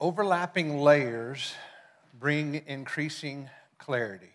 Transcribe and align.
Overlapping 0.00 0.78
layers 0.78 1.54
bring 2.18 2.62
increasing 2.66 3.48
clarity. 3.78 4.30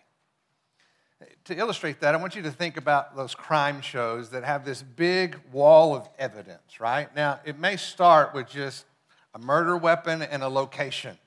To 1.44 1.56
illustrate 1.56 2.00
that, 2.00 2.14
I 2.14 2.18
want 2.18 2.34
you 2.34 2.42
to 2.42 2.50
think 2.50 2.76
about 2.78 3.14
those 3.14 3.34
crime 3.34 3.82
shows 3.82 4.30
that 4.30 4.42
have 4.42 4.64
this 4.64 4.82
big 4.82 5.38
wall 5.52 5.94
of 5.94 6.08
evidence, 6.18 6.80
right? 6.80 7.14
Now, 7.14 7.40
it 7.44 7.58
may 7.58 7.76
start 7.76 8.32
with 8.32 8.48
just 8.48 8.86
a 9.34 9.38
murder 9.38 9.76
weapon 9.76 10.22
and 10.22 10.42
a 10.42 10.48
location, 10.48 11.18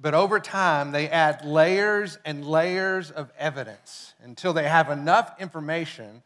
but 0.00 0.12
over 0.12 0.40
time, 0.40 0.90
they 0.90 1.08
add 1.08 1.44
layers 1.44 2.18
and 2.24 2.44
layers 2.44 3.10
of 3.10 3.30
evidence 3.38 4.14
until 4.22 4.52
they 4.52 4.68
have 4.68 4.90
enough 4.90 5.40
information 5.40 6.22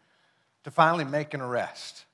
to 0.64 0.70
finally 0.70 1.04
make 1.04 1.34
an 1.34 1.42
arrest. 1.42 2.06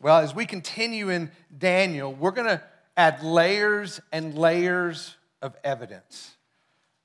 Well, 0.00 0.18
as 0.18 0.34
we 0.34 0.46
continue 0.46 1.08
in 1.10 1.30
Daniel, 1.56 2.12
we're 2.12 2.30
going 2.30 2.48
to 2.48 2.62
add 2.96 3.22
layers 3.22 4.00
and 4.12 4.36
layers 4.36 5.16
of 5.42 5.56
evidence. 5.64 6.36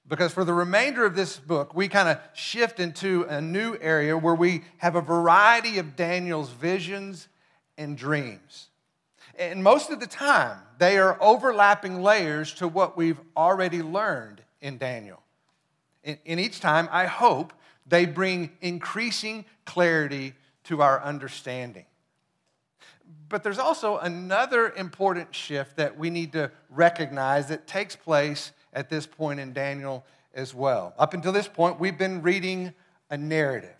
Because 0.07 0.33
for 0.33 0.43
the 0.43 0.53
remainder 0.53 1.05
of 1.05 1.15
this 1.15 1.37
book, 1.37 1.75
we 1.75 1.87
kind 1.87 2.09
of 2.09 2.17
shift 2.33 2.79
into 2.79 3.23
a 3.29 3.39
new 3.39 3.77
area 3.79 4.17
where 4.17 4.33
we 4.33 4.63
have 4.77 4.95
a 4.95 5.01
variety 5.01 5.77
of 5.77 5.95
Daniel's 5.95 6.49
visions 6.49 7.27
and 7.77 7.95
dreams. 7.97 8.69
And 9.37 9.63
most 9.63 9.91
of 9.91 9.99
the 9.99 10.07
time, 10.07 10.57
they 10.79 10.97
are 10.97 11.17
overlapping 11.21 12.01
layers 12.01 12.53
to 12.55 12.67
what 12.67 12.97
we've 12.97 13.19
already 13.37 13.81
learned 13.81 14.41
in 14.61 14.77
Daniel. 14.77 15.21
In 16.03 16.39
each 16.39 16.59
time, 16.59 16.89
I 16.91 17.05
hope 17.05 17.53
they 17.85 18.05
bring 18.05 18.51
increasing 18.61 19.45
clarity 19.65 20.33
to 20.65 20.81
our 20.81 21.01
understanding. 21.01 21.85
But 23.29 23.43
there's 23.43 23.59
also 23.59 23.97
another 23.97 24.71
important 24.71 25.33
shift 25.33 25.77
that 25.77 25.97
we 25.97 26.09
need 26.09 26.33
to 26.33 26.51
recognize 26.69 27.47
that 27.47 27.67
takes 27.67 27.95
place 27.95 28.51
at 28.73 28.89
this 28.89 29.05
point 29.05 29.39
in 29.39 29.53
Daniel 29.53 30.03
as 30.33 30.53
well. 30.53 30.93
Up 30.97 31.13
until 31.13 31.31
this 31.31 31.47
point, 31.47 31.79
we've 31.79 31.97
been 31.97 32.21
reading 32.21 32.73
a 33.09 33.17
narrative. 33.17 33.75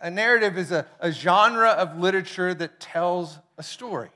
A 0.00 0.10
narrative 0.10 0.58
is 0.58 0.72
a, 0.72 0.84
a 0.98 1.12
genre 1.12 1.70
of 1.70 1.98
literature 1.98 2.52
that 2.54 2.80
tells 2.80 3.38
a 3.56 3.62
story. 3.62 4.10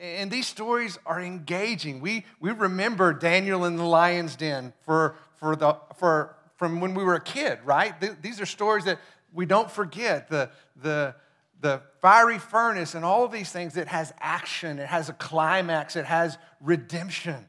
And 0.00 0.30
these 0.30 0.46
stories 0.46 0.98
are 1.06 1.20
engaging. 1.20 2.00
We, 2.00 2.24
we 2.40 2.50
remember 2.50 3.12
Daniel 3.12 3.66
in 3.66 3.76
the 3.76 3.84
lion's 3.84 4.34
den 4.34 4.72
for, 4.84 5.14
for 5.36 5.54
the, 5.54 5.76
for, 5.96 6.34
from 6.56 6.80
when 6.80 6.94
we 6.94 7.04
were 7.04 7.14
a 7.14 7.20
kid, 7.20 7.58
right? 7.64 7.94
These 8.20 8.40
are 8.40 8.46
stories 8.46 8.84
that 8.86 8.98
we 9.32 9.46
don't 9.46 9.70
forget. 9.70 10.28
The, 10.28 10.50
the, 10.82 11.14
the 11.60 11.82
fiery 12.00 12.38
furnace 12.38 12.94
and 12.94 13.04
all 13.04 13.24
of 13.24 13.32
these 13.32 13.50
things, 13.50 13.76
it 13.76 13.88
has 13.88 14.12
action, 14.18 14.78
it 14.78 14.86
has 14.86 15.08
a 15.08 15.12
climax, 15.12 15.96
it 15.96 16.06
has 16.06 16.38
redemption. 16.60 17.46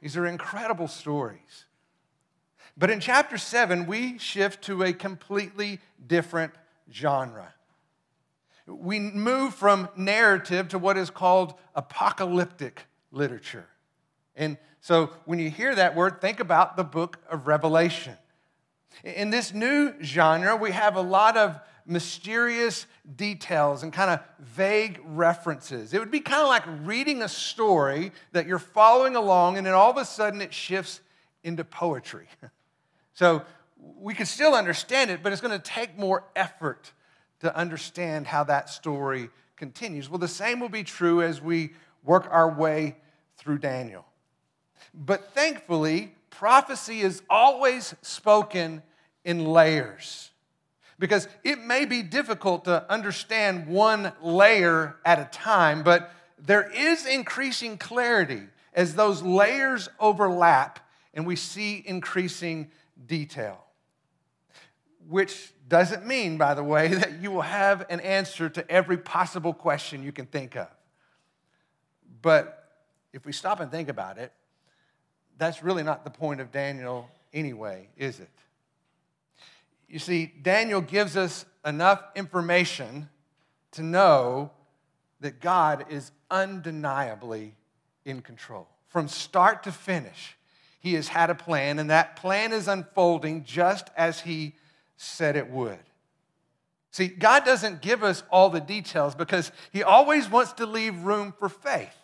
These 0.00 0.16
are 0.16 0.26
incredible 0.26 0.88
stories. 0.88 1.66
But 2.76 2.90
in 2.90 3.00
chapter 3.00 3.36
7, 3.36 3.86
we 3.86 4.18
shift 4.18 4.62
to 4.64 4.82
a 4.82 4.92
completely 4.92 5.80
different 6.06 6.52
genre. 6.92 7.52
We 8.66 8.98
move 9.00 9.54
from 9.54 9.88
narrative 9.96 10.68
to 10.68 10.78
what 10.78 10.96
is 10.96 11.10
called 11.10 11.54
apocalyptic 11.74 12.86
literature. 13.10 13.66
And 14.36 14.56
so 14.80 15.10
when 15.26 15.38
you 15.38 15.50
hear 15.50 15.74
that 15.74 15.94
word, 15.94 16.20
think 16.20 16.40
about 16.40 16.76
the 16.76 16.84
book 16.84 17.18
of 17.28 17.46
Revelation. 17.46 18.16
In 19.04 19.30
this 19.30 19.52
new 19.52 19.94
genre, 20.02 20.56
we 20.56 20.70
have 20.70 20.96
a 20.96 21.00
lot 21.00 21.36
of 21.36 21.60
mysterious 21.86 22.86
details 23.16 23.82
and 23.82 23.92
kind 23.92 24.10
of 24.10 24.20
vague 24.38 25.00
references. 25.04 25.92
It 25.94 25.98
would 25.98 26.10
be 26.10 26.20
kind 26.20 26.42
of 26.42 26.48
like 26.48 26.64
reading 26.86 27.22
a 27.22 27.28
story 27.28 28.12
that 28.32 28.46
you're 28.46 28.58
following 28.58 29.16
along, 29.16 29.56
and 29.56 29.66
then 29.66 29.74
all 29.74 29.90
of 29.90 29.96
a 29.96 30.04
sudden 30.04 30.40
it 30.40 30.52
shifts 30.54 31.00
into 31.42 31.64
poetry. 31.64 32.28
So 33.14 33.42
we 33.76 34.14
can 34.14 34.24
still 34.24 34.54
understand 34.54 35.10
it, 35.10 35.22
but 35.22 35.32
it's 35.32 35.42
going 35.42 35.52
to 35.52 35.62
take 35.62 35.98
more 35.98 36.24
effort 36.34 36.92
to 37.40 37.54
understand 37.54 38.26
how 38.26 38.42
that 38.44 38.70
story 38.70 39.28
continues. 39.56 40.08
Well, 40.08 40.18
the 40.18 40.28
same 40.28 40.60
will 40.60 40.70
be 40.70 40.82
true 40.82 41.20
as 41.20 41.42
we 41.42 41.74
work 42.04 42.26
our 42.30 42.50
way 42.50 42.96
through 43.36 43.58
Daniel. 43.58 44.06
But 44.94 45.34
thankfully, 45.34 46.14
prophecy 46.30 47.00
is 47.00 47.22
always 47.28 47.94
spoken 48.02 48.82
in 49.24 49.44
layers 49.44 50.31
because 50.98 51.28
it 51.44 51.58
may 51.60 51.84
be 51.84 52.02
difficult 52.02 52.64
to 52.64 52.90
understand 52.90 53.66
one 53.66 54.12
layer 54.22 54.96
at 55.04 55.18
a 55.18 55.24
time, 55.36 55.82
but 55.82 56.12
there 56.38 56.70
is 56.70 57.06
increasing 57.06 57.78
clarity 57.78 58.42
as 58.74 58.94
those 58.94 59.22
layers 59.22 59.88
overlap 60.00 60.78
and 61.14 61.26
we 61.26 61.36
see 61.36 61.82
increasing 61.86 62.70
detail. 63.06 63.64
Which 65.08 65.52
doesn't 65.68 66.06
mean, 66.06 66.38
by 66.38 66.54
the 66.54 66.64
way, 66.64 66.88
that 66.94 67.20
you 67.20 67.30
will 67.30 67.42
have 67.42 67.86
an 67.90 68.00
answer 68.00 68.48
to 68.48 68.70
every 68.70 68.98
possible 68.98 69.52
question 69.52 70.02
you 70.02 70.12
can 70.12 70.26
think 70.26 70.56
of. 70.56 70.68
But 72.20 72.70
if 73.12 73.26
we 73.26 73.32
stop 73.32 73.60
and 73.60 73.70
think 73.70 73.88
about 73.88 74.18
it, 74.18 74.32
that's 75.38 75.62
really 75.62 75.82
not 75.82 76.04
the 76.04 76.10
point 76.10 76.40
of 76.40 76.52
Daniel 76.52 77.08
anyway, 77.32 77.88
is 77.96 78.20
it? 78.20 78.30
You 79.92 79.98
see, 79.98 80.32
Daniel 80.40 80.80
gives 80.80 81.18
us 81.18 81.44
enough 81.66 82.02
information 82.16 83.10
to 83.72 83.82
know 83.82 84.50
that 85.20 85.38
God 85.38 85.84
is 85.90 86.12
undeniably 86.30 87.54
in 88.06 88.22
control. 88.22 88.68
From 88.88 89.06
start 89.06 89.62
to 89.64 89.70
finish, 89.70 90.38
he 90.80 90.94
has 90.94 91.08
had 91.08 91.28
a 91.28 91.34
plan, 91.34 91.78
and 91.78 91.90
that 91.90 92.16
plan 92.16 92.54
is 92.54 92.68
unfolding 92.68 93.44
just 93.44 93.90
as 93.94 94.22
he 94.22 94.54
said 94.96 95.36
it 95.36 95.50
would. 95.50 95.78
See, 96.90 97.08
God 97.08 97.44
doesn't 97.44 97.82
give 97.82 98.02
us 98.02 98.22
all 98.30 98.48
the 98.48 98.60
details 98.60 99.14
because 99.14 99.52
he 99.72 99.82
always 99.82 100.26
wants 100.26 100.54
to 100.54 100.64
leave 100.64 101.04
room 101.04 101.34
for 101.38 101.50
faith. 101.50 101.94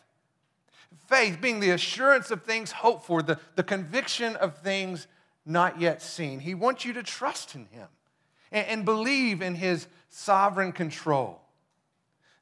Faith 1.06 1.40
being 1.40 1.60
the 1.60 1.70
assurance 1.70 2.30
of 2.30 2.42
things 2.42 2.70
hoped 2.70 3.06
for, 3.06 3.22
the, 3.22 3.38
the 3.54 3.62
conviction 3.62 4.36
of 4.36 4.58
things 4.58 5.06
not 5.48 5.80
yet 5.80 6.02
seen. 6.02 6.40
He 6.40 6.54
wants 6.54 6.84
you 6.84 6.92
to 6.92 7.02
trust 7.02 7.54
in 7.54 7.66
Him 7.66 7.88
and, 8.52 8.66
and 8.66 8.84
believe 8.84 9.42
in 9.42 9.54
His 9.54 9.86
sovereign 10.08 10.72
control. 10.72 11.40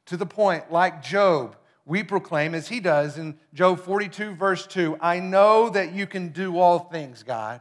To 0.07 0.17
the 0.17 0.27
point, 0.27 0.71
like 0.71 1.03
Job, 1.03 1.57
we 1.87 2.03
proclaim, 2.03 2.55
as 2.55 2.67
he 2.69 2.81
does 2.81 3.17
in 3.17 3.39
Job 3.55 3.79
42, 3.79 4.35
verse 4.35 4.67
2, 4.67 4.99
I 5.01 5.21
know 5.21 5.71
that 5.71 5.93
you 5.93 6.07
can 6.07 6.29
do 6.29 6.59
all 6.59 6.81
things, 6.81 7.23
God, 7.23 7.61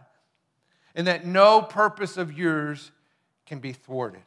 and 0.96 1.06
that 1.06 1.26
no 1.26 1.62
purpose 1.62 2.18
of 2.18 2.34
yours 2.34 2.92
can 3.46 3.60
be 3.60 3.72
thwarted. 3.72 4.24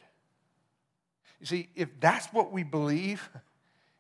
You 1.41 1.47
see, 1.47 1.69
if 1.75 1.89
that's 1.99 2.27
what 2.29 2.53
we 2.53 2.63
believe, 2.63 3.29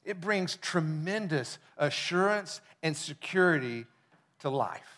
it 0.04 0.20
brings 0.20 0.56
tremendous 0.56 1.58
assurance 1.76 2.60
and 2.82 2.96
security 2.96 3.86
to 4.40 4.50
life. 4.50 4.97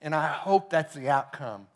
And 0.00 0.14
I 0.14 0.28
hope 0.28 0.70
that's 0.70 0.94
the 0.94 1.08
outcome 1.08 1.66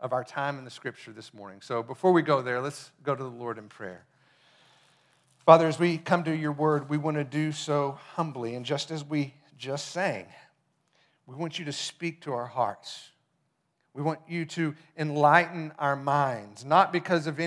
of 0.00 0.12
our 0.12 0.24
time 0.24 0.58
in 0.58 0.64
the 0.64 0.70
scripture 0.70 1.12
this 1.12 1.34
morning. 1.34 1.60
So 1.60 1.82
before 1.82 2.12
we 2.12 2.22
go 2.22 2.42
there, 2.42 2.60
let's 2.60 2.90
go 3.02 3.14
to 3.14 3.22
the 3.22 3.28
Lord 3.28 3.58
in 3.58 3.68
prayer. 3.68 4.04
Father, 5.44 5.66
as 5.66 5.78
we 5.78 5.98
come 5.98 6.24
to 6.24 6.36
your 6.36 6.52
word, 6.52 6.88
we 6.90 6.98
want 6.98 7.16
to 7.16 7.24
do 7.24 7.52
so 7.52 7.98
humbly. 8.14 8.54
And 8.54 8.64
just 8.64 8.90
as 8.90 9.04
we 9.04 9.34
just 9.56 9.88
sang, 9.88 10.26
we 11.26 11.34
want 11.34 11.58
you 11.58 11.64
to 11.64 11.72
speak 11.72 12.22
to 12.22 12.32
our 12.32 12.46
hearts. 12.46 13.10
We 13.94 14.02
want 14.02 14.20
you 14.28 14.44
to 14.44 14.74
enlighten 14.96 15.72
our 15.78 15.96
minds, 15.96 16.64
not 16.64 16.92
because 16.92 17.26
of 17.26 17.40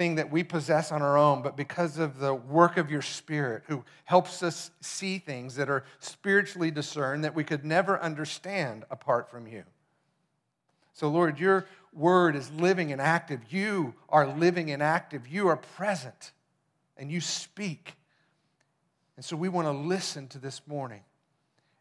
anything 0.00 0.14
that 0.16 0.30
we 0.30 0.42
possess 0.42 0.92
on 0.92 1.02
our 1.02 1.18
own, 1.18 1.42
but 1.42 1.58
because 1.58 1.98
of 1.98 2.18
the 2.18 2.32
work 2.32 2.78
of 2.78 2.90
your 2.90 3.02
Spirit 3.02 3.64
who 3.66 3.84
helps 4.06 4.42
us 4.42 4.70
see 4.80 5.18
things 5.18 5.56
that 5.56 5.68
are 5.68 5.84
spiritually 5.98 6.70
discerned 6.70 7.22
that 7.22 7.34
we 7.34 7.44
could 7.44 7.66
never 7.66 8.00
understand 8.00 8.84
apart 8.90 9.30
from 9.30 9.46
you. 9.46 9.62
So, 10.94 11.08
Lord, 11.08 11.38
your 11.38 11.66
word 11.92 12.34
is 12.34 12.50
living 12.52 12.92
and 12.92 13.00
active. 13.00 13.40
You 13.50 13.94
are 14.08 14.26
living 14.26 14.70
and 14.70 14.82
active. 14.82 15.28
You 15.28 15.48
are 15.48 15.58
present 15.58 16.32
and 16.96 17.12
you 17.12 17.20
speak. 17.20 17.94
And 19.16 19.24
so 19.24 19.36
we 19.36 19.50
want 19.50 19.66
to 19.66 19.72
listen 19.72 20.28
to 20.28 20.38
this 20.38 20.62
morning 20.66 21.02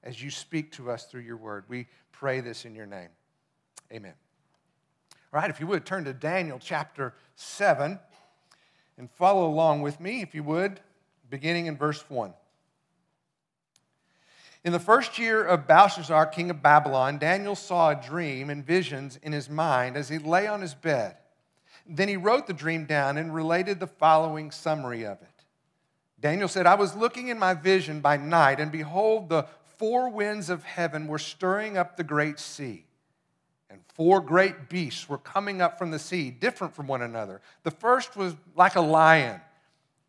as 0.03 0.21
you 0.21 0.29
speak 0.29 0.73
to 0.73 0.91
us 0.91 1.05
through 1.05 1.21
your 1.21 1.37
word. 1.37 1.63
We 1.69 1.87
pray 2.11 2.41
this 2.41 2.65
in 2.65 2.75
your 2.75 2.85
name. 2.85 3.09
Amen. 3.93 4.13
All 5.31 5.39
right, 5.39 5.49
if 5.49 5.61
you 5.61 5.67
would 5.67 5.85
turn 5.85 6.03
to 6.03 6.13
Daniel 6.13 6.59
chapter 6.59 7.13
7 7.35 7.97
and 8.99 9.09
follow 9.09 9.47
along 9.47 9.81
with 9.81 9.99
me, 9.99 10.21
if 10.21 10.35
you 10.35 10.43
would, 10.43 10.79
beginning 11.29 11.65
in 11.65 11.77
verse 11.77 12.03
1. 12.09 12.33
In 14.65 14.73
the 14.73 14.79
first 14.79 15.17
year 15.17 15.43
of 15.43 15.67
Belshazzar, 15.67 16.27
king 16.27 16.49
of 16.49 16.61
Babylon, 16.61 17.17
Daniel 17.17 17.55
saw 17.55 17.89
a 17.89 17.95
dream 17.95 18.49
and 18.49 18.63
visions 18.63 19.17
in 19.23 19.31
his 19.31 19.49
mind 19.49 19.95
as 19.95 20.09
he 20.09 20.17
lay 20.17 20.47
on 20.47 20.61
his 20.61 20.73
bed. 20.73 21.15
Then 21.87 22.09
he 22.09 22.17
wrote 22.17 22.45
the 22.45 22.53
dream 22.53 22.85
down 22.85 23.17
and 23.17 23.33
related 23.33 23.79
the 23.79 23.87
following 23.87 24.51
summary 24.51 25.05
of 25.05 25.21
it. 25.21 25.45
Daniel 26.19 26.49
said, 26.49 26.67
I 26.67 26.75
was 26.75 26.93
looking 26.93 27.29
in 27.29 27.39
my 27.39 27.53
vision 27.53 28.01
by 28.01 28.17
night, 28.17 28.59
and 28.59 28.69
behold, 28.69 29.29
the 29.29 29.45
four 29.77 30.09
winds 30.09 30.49
of 30.49 30.65
heaven 30.65 31.07
were 31.07 31.17
stirring 31.17 31.77
up 31.77 31.95
the 31.95 32.03
great 32.03 32.37
sea. 32.37 32.85
And 33.69 33.81
four 33.93 34.19
great 34.19 34.67
beasts 34.67 35.07
were 35.07 35.19
coming 35.19 35.61
up 35.61 35.77
from 35.77 35.91
the 35.91 35.99
sea, 35.99 36.31
different 36.31 36.75
from 36.75 36.87
one 36.87 37.01
another. 37.01 37.41
The 37.63 37.71
first 37.71 38.15
was 38.15 38.35
like 38.55 38.75
a 38.75 38.81
lion, 38.81 39.39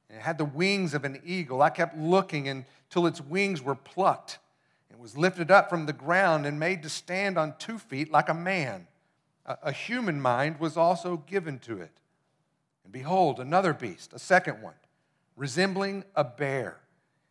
and 0.09 0.19
it 0.19 0.23
had 0.23 0.39
the 0.39 0.45
wings 0.45 0.95
of 0.95 1.05
an 1.05 1.21
eagle. 1.25 1.61
I 1.61 1.71
kept 1.71 1.97
looking 1.97 2.49
until 2.49 3.07
its 3.07 3.21
wings 3.21 3.63
were 3.63 3.75
plucked 3.75 4.39
and 4.91 4.99
was 4.99 5.17
lifted 5.17 5.51
up 5.51 5.69
from 5.69 5.87
the 5.87 5.93
ground 5.93 6.47
and 6.47 6.59
made 6.59 6.83
to 6.83 6.89
stand 6.89 7.37
on 7.37 7.55
two 7.59 7.79
feet 7.79 8.11
like 8.11 8.29
a 8.29 8.35
man. 8.35 8.87
A, 9.45 9.59
a 9.65 9.73
human 9.73 10.21
mind 10.21 10.59
was 10.59 10.77
also 10.77 11.19
given 11.19 11.59
to 11.61 11.81
it. 11.81 11.93
And 12.85 12.93
behold, 12.93 13.41
another 13.41 13.75
beast, 13.75 14.15
a 14.15 14.19
second 14.19 14.63
one, 14.63 14.75
resembling 15.37 16.05
a 16.17 16.25
bear. 16.25 16.81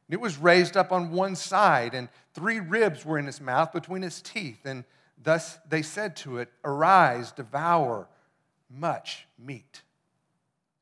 And 0.07 0.13
it 0.13 0.21
was 0.21 0.37
raised 0.37 0.77
up 0.77 0.91
on 0.91 1.11
one 1.11 1.35
side, 1.35 1.95
and 1.95 2.07
three 2.33 2.59
ribs 2.59 3.03
were 3.03 3.17
in 3.17 3.27
its 3.27 3.41
mouth 3.41 3.73
between 3.73 4.03
its 4.03 4.21
teeth. 4.21 4.59
And 4.65 4.83
thus 5.21 5.57
they 5.67 5.81
said 5.81 6.15
to 6.17 6.37
it, 6.37 6.49
Arise, 6.63 7.31
devour 7.31 8.07
much 8.69 9.27
meat. 9.37 9.81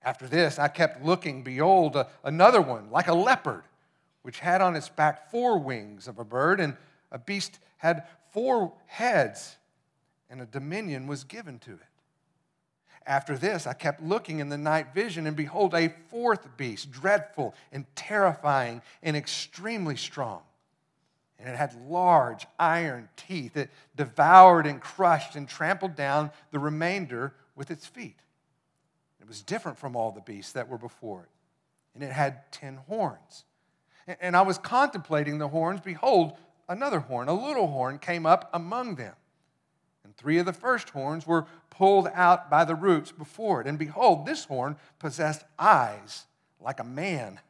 After 0.04 0.28
this, 0.28 0.60
I 0.60 0.68
kept 0.68 1.04
looking. 1.04 1.44
Behold, 1.44 1.98
another 2.24 2.62
one, 2.62 2.90
like 2.92 3.08
a 3.08 3.14
leopard, 3.14 3.64
which 4.22 4.40
had 4.40 4.62
on 4.62 4.76
its 4.76 4.90
back 4.90 5.32
four 5.32 5.58
wings 5.58 6.08
of 6.08 6.20
a 6.20 6.24
bird, 6.24 6.60
and 6.60 6.78
a 7.12 7.20
beast 7.20 7.60
had 7.78 8.04
four 8.32 8.74
heads, 8.86 9.58
and 10.30 10.42
a 10.42 10.46
dominion 10.46 11.08
was 11.08 11.24
given 11.24 11.60
to 11.60 11.74
it. 11.74 11.80
After 13.06 13.38
this, 13.38 13.66
I 13.66 13.74
kept 13.74 14.02
looking 14.02 14.40
in 14.40 14.50
the 14.50 14.58
night 14.58 14.94
vision, 14.94 15.28
and 15.28 15.36
behold, 15.36 15.74
a 15.74 15.94
fourth 16.10 16.58
beast, 16.58 16.92
dreadful 16.92 17.56
and 17.72 17.86
terrifying 17.96 18.82
and 19.02 19.16
extremely 19.16 19.96
strong. 19.96 20.42
And 21.40 21.48
it 21.48 21.56
had 21.56 21.76
large 21.88 22.48
iron 22.60 23.10
teeth. 23.16 23.56
It 23.58 23.70
devoured 23.96 24.66
and 24.66 24.82
crushed 24.82 25.36
and 25.36 25.48
trampled 25.48 25.96
down 25.96 26.32
the 26.52 26.60
remainder 26.60 27.34
with 27.56 27.70
its 27.70 27.86
feet. 27.86 28.20
It 29.22 29.28
was 29.28 29.42
different 29.42 29.78
from 29.78 29.96
all 29.96 30.12
the 30.12 30.22
beasts 30.22 30.54
that 30.54 30.68
were 30.68 30.78
before 30.78 31.24
it. 31.24 31.30
And 31.94 32.04
it 32.04 32.12
had 32.12 32.52
ten 32.52 32.78
horns. 32.88 33.44
And 34.22 34.36
I 34.36 34.42
was 34.42 34.58
contemplating 34.58 35.38
the 35.38 35.50
horns. 35.50 35.82
Behold, 35.82 36.38
another 36.70 37.00
horn, 37.00 37.28
a 37.28 37.34
little 37.34 37.68
horn, 37.68 38.00
came 38.00 38.26
up 38.26 38.50
among 38.54 38.96
them. 38.96 39.14
And 40.04 40.16
three 40.16 40.38
of 40.38 40.46
the 40.46 40.54
first 40.54 40.90
horns 40.90 41.28
were 41.28 41.46
pulled 41.70 42.08
out 42.14 42.50
by 42.50 42.64
the 42.64 42.76
roots 42.76 43.12
before 43.12 43.60
it. 43.60 43.68
And 43.68 43.78
behold, 43.78 44.26
this 44.26 44.46
horn 44.46 44.78
possessed 44.98 45.44
eyes 45.60 46.26
like 46.62 46.80
a 46.80 46.86
man 46.86 47.42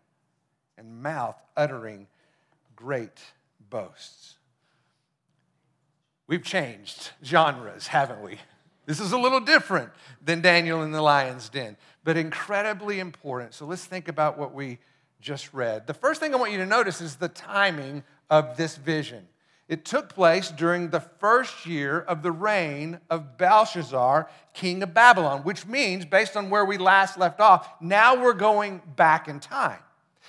and 0.78 1.04
mouth 1.04 1.40
uttering 1.56 2.08
great 2.76 3.22
boasts. 3.70 4.36
We've 6.28 6.44
changed 6.44 7.12
genres, 7.24 7.88
haven't 7.88 8.22
we? 8.22 8.38
This 8.86 9.00
is 9.00 9.12
a 9.12 9.18
little 9.18 9.40
different 9.40 9.92
than 10.24 10.42
Daniel 10.42 10.82
in 10.84 10.92
the 10.92 11.02
lion's 11.02 11.50
den, 11.50 11.78
but 12.04 12.18
incredibly 12.18 13.00
important. 13.00 13.54
So 13.54 13.66
let's 13.66 13.86
think 13.86 14.08
about 14.08 14.38
what 14.38 14.54
we 14.54 14.80
just 15.20 15.54
read. 15.54 15.88
The 15.88 15.94
first 15.94 16.20
thing 16.20 16.34
I 16.34 16.38
want 16.38 16.52
you 16.52 16.58
to 16.60 16.66
notice 16.66 17.02
is 17.02 17.16
the 17.16 17.28
timing 17.28 18.04
of 18.30 18.56
this 18.56 18.78
vision. 18.78 19.28
It 19.68 19.84
took 19.84 20.08
place 20.10 20.50
during 20.50 20.90
the 20.90 21.02
first 21.02 21.66
year 21.66 22.00
of 22.00 22.24
the 22.24 22.32
reign 22.32 23.02
of 23.10 23.38
Belshazzar, 23.38 24.30
king 24.54 24.82
of 24.82 24.94
Babylon, 24.94 25.42
which 25.44 25.66
means, 25.66 26.06
based 26.06 26.38
on 26.38 26.50
where 26.50 26.64
we 26.64 26.78
last 26.78 27.18
left 27.18 27.42
off, 27.42 27.70
now 27.82 28.22
we're 28.22 28.34
going 28.34 28.82
back 28.96 29.28
in 29.28 29.42
time. 29.42 29.80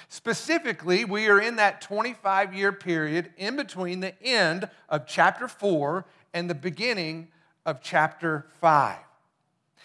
Specifically, 0.09 1.05
we 1.05 1.29
are 1.29 1.41
in 1.41 1.57
that 1.57 1.81
25 1.81 2.55
year 2.55 2.73
period 2.73 3.31
in 3.37 3.57
between 3.57 4.01
the 4.01 4.21
end 4.23 4.69
of 4.89 5.07
chapter 5.07 5.49
4 5.49 6.05
and 6.33 6.49
the 6.49 6.55
beginning 6.55 7.29
of 7.67 7.81
chapter 7.83 8.47
5. 8.61 8.99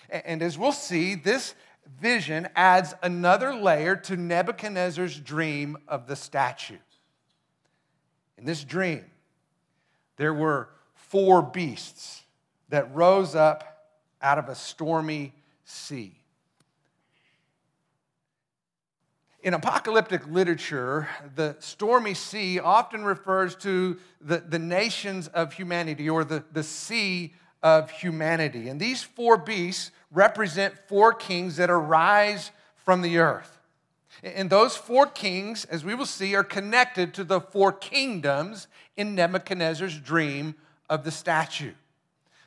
And 0.09 0.41
as 0.41 0.57
we'll 0.57 0.71
see, 0.71 1.15
this 1.15 1.55
vision 1.99 2.47
adds 2.55 2.93
another 3.01 3.55
layer 3.55 3.95
to 3.95 4.15
Nebuchadnezzar's 4.15 5.19
dream 5.19 5.77
of 5.87 6.07
the 6.07 6.15
statue. 6.15 6.77
In 8.37 8.45
this 8.45 8.63
dream, 8.63 9.05
there 10.17 10.33
were 10.33 10.69
four 10.95 11.41
beasts 11.41 12.23
that 12.69 12.93
rose 12.93 13.35
up 13.35 13.87
out 14.21 14.37
of 14.37 14.49
a 14.49 14.55
stormy 14.55 15.33
sea. 15.65 16.22
In 19.43 19.53
apocalyptic 19.53 20.25
literature, 20.27 21.09
the 21.35 21.57
stormy 21.59 22.13
sea 22.13 22.59
often 22.59 23.03
refers 23.03 23.55
to 23.57 23.97
the, 24.21 24.37
the 24.37 24.57
nations 24.57 25.27
of 25.27 25.51
humanity 25.51 26.09
or 26.09 26.23
the, 26.23 26.45
the 26.53 26.63
sea 26.63 27.33
of 27.61 27.91
humanity. 27.91 28.69
And 28.69 28.79
these 28.79 29.03
four 29.03 29.35
beasts 29.35 29.91
represent 30.11 30.75
four 30.87 31.13
kings 31.13 31.57
that 31.57 31.69
arise 31.69 32.51
from 32.85 33.01
the 33.01 33.17
earth. 33.17 33.59
And 34.23 34.49
those 34.49 34.77
four 34.77 35.07
kings, 35.07 35.65
as 35.65 35.83
we 35.83 35.93
will 35.93 36.05
see, 36.05 36.35
are 36.35 36.43
connected 36.45 37.13
to 37.15 37.25
the 37.25 37.41
four 37.41 37.73
kingdoms 37.73 38.69
in 38.95 39.13
Nebuchadnezzar's 39.13 39.99
dream 39.99 40.55
of 40.89 41.03
the 41.03 41.11
statue. 41.11 41.73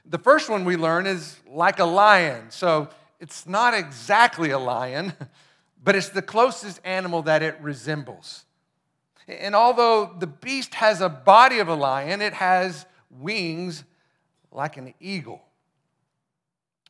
The 0.06 0.18
first 0.18 0.48
one 0.48 0.64
we 0.64 0.76
learn 0.76 1.06
is 1.06 1.36
like 1.46 1.78
a 1.78 1.84
lion. 1.84 2.46
So 2.50 2.88
it's 3.20 3.46
not 3.46 3.74
exactly 3.74 4.50
a 4.50 4.58
lion, 4.58 5.12
but 5.86 5.94
it's 5.94 6.08
the 6.08 6.20
closest 6.20 6.80
animal 6.84 7.22
that 7.22 7.44
it 7.44 7.56
resembles. 7.60 8.44
And 9.28 9.54
although 9.54 10.12
the 10.18 10.26
beast 10.26 10.74
has 10.74 11.00
a 11.00 11.08
body 11.08 11.60
of 11.60 11.68
a 11.68 11.76
lion, 11.76 12.20
it 12.20 12.32
has 12.32 12.86
wings 13.08 13.84
like 14.50 14.76
an 14.78 14.94
eagle. 14.98 15.44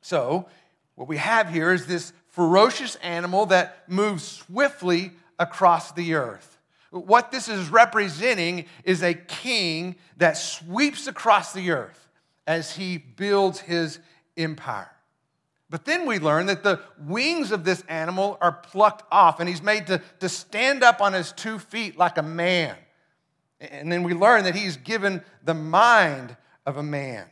So, 0.01 0.49
what 0.95 1.09
we 1.09 1.19
have 1.19 1.51
here 1.51 1.75
is 1.75 1.87
this 1.87 2.15
ferocious 2.29 2.97
animal 2.97 3.45
that 3.47 3.87
moves 3.87 4.25
swiftly 4.25 5.11
across 5.39 5.93
the 5.93 6.15
earth. 6.15 6.59
What 6.91 7.31
this 7.31 7.51
is 7.51 7.69
representing 7.69 8.65
is 8.83 9.03
a 9.03 9.13
king 9.13 9.97
that 10.17 10.39
sweeps 10.39 11.07
across 11.07 11.53
the 11.53 11.71
earth 11.71 12.09
as 12.47 12.77
he 12.77 12.97
builds 12.97 13.61
his 13.61 13.99
empire. 14.39 14.96
But 15.69 15.85
then 15.85 16.07
we 16.07 16.19
learn 16.19 16.47
that 16.47 16.63
the 16.63 16.81
wings 16.99 17.51
of 17.51 17.65
this 17.65 17.83
animal 17.89 18.39
are 18.41 18.53
plucked 18.53 19.05
off 19.11 19.41
and 19.41 19.49
he's 19.49 19.63
made 19.63 19.89
to, 19.89 20.01
to 20.21 20.29
stand 20.29 20.85
up 20.85 21.01
on 21.01 21.13
his 21.13 21.33
two 21.33 21.59
feet 21.59 21.99
like 21.99 22.19
a 22.19 22.23
man. 22.23 22.77
And 23.61 23.91
then 23.91 24.03
we 24.03 24.15
learn 24.15 24.45
that 24.45 24.55
he's 24.55 24.77
given 24.77 25.23
the 25.43 25.55
mind 25.55 26.37
of 26.65 26.77
a 26.77 26.83
man. 26.83 27.27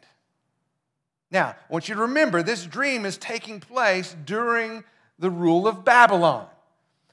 Now, 1.30 1.48
I 1.48 1.72
want 1.72 1.88
you 1.88 1.94
to 1.94 2.02
remember 2.02 2.42
this 2.42 2.64
dream 2.64 3.04
is 3.04 3.16
taking 3.18 3.60
place 3.60 4.16
during 4.24 4.84
the 5.18 5.30
rule 5.30 5.68
of 5.68 5.84
Babylon. 5.84 6.46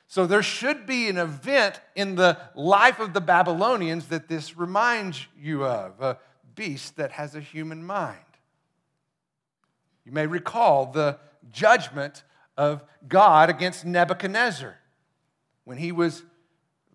So 0.08 0.26
there 0.26 0.44
should 0.44 0.86
be 0.86 1.08
an 1.08 1.18
event 1.18 1.80
in 1.96 2.16
the 2.16 2.38
life 2.54 3.00
of 3.00 3.14
the 3.14 3.22
Babylonians 3.22 4.08
that 4.08 4.28
this 4.28 4.58
reminds 4.58 5.26
you 5.40 5.66
of 5.66 6.02
a 6.02 6.18
beast 6.56 6.98
that 6.98 7.14
has 7.14 7.36
a 7.36 7.40
human 7.40 7.84
mind. 7.84 8.20
You 10.06 10.12
may 10.12 10.28
recall 10.28 10.88
the 10.88 11.18
judgment 11.52 12.24
of 12.58 12.84
God 13.08 13.50
against 13.50 13.86
Nebuchadnezzar 13.86 14.78
when 15.64 15.78
he 15.78 15.92
was 15.92 16.24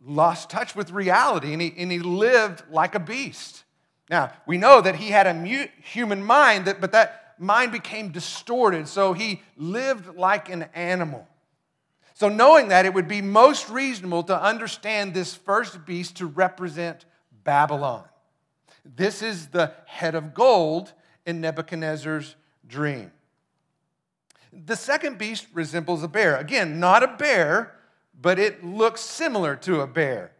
lost 0.05 0.51
touch 0.51 0.75
with 0.75 0.91
reality 0.91 1.53
and 1.53 1.63
he, 1.63 1.75
and 1.77 1.91
he 1.91 1.99
lived 1.99 2.63
like 2.71 2.95
a 2.95 3.01
beast. 3.01 3.65
Now, 4.11 4.33
we 4.47 4.57
know 4.59 4.81
that 4.81 4.97
he 4.97 5.09
had 5.09 5.27
a 5.27 5.69
human 5.83 6.23
mind, 6.23 6.67
that, 6.67 6.81
but 6.81 6.93
that 6.93 7.35
mind 7.39 7.73
became 7.73 8.11
distorted, 8.11 8.87
so 8.87 9.13
he 9.13 9.43
lived 9.57 10.17
like 10.17 10.49
an 10.49 10.67
animal. 10.75 11.27
So, 12.15 12.29
knowing 12.29 12.69
that, 12.69 12.87
it 12.87 12.95
would 12.95 13.09
be 13.09 13.21
most 13.21 13.69
reasonable 13.69 14.23
to 14.25 14.41
understand 14.41 15.13
this 15.13 15.35
first 15.35 15.85
beast 15.85 16.17
to 16.17 16.27
represent 16.27 17.05
Babylon. 17.45 18.05
This 18.85 19.23
is 19.23 19.49
the 19.49 19.73
head 19.87 20.15
of 20.15 20.33
gold 20.33 20.93
in 21.27 21.41
Nebuchadnezzar's 21.41 22.37
dream. 22.69 23.13
The 24.53 24.77
second 24.77 25.19
beast 25.19 25.47
resembles 25.53 26.03
a 26.03 26.09
bear. 26.09 26.37
Again, 26.37 26.81
not 26.81 27.03
a 27.03 27.09
bear, 27.09 27.75
but 28.21 28.39
it 28.39 28.65
looks 28.65 29.01
similar 29.01 29.57
to 29.57 29.81
a 29.81 29.87
bear. 29.87 30.33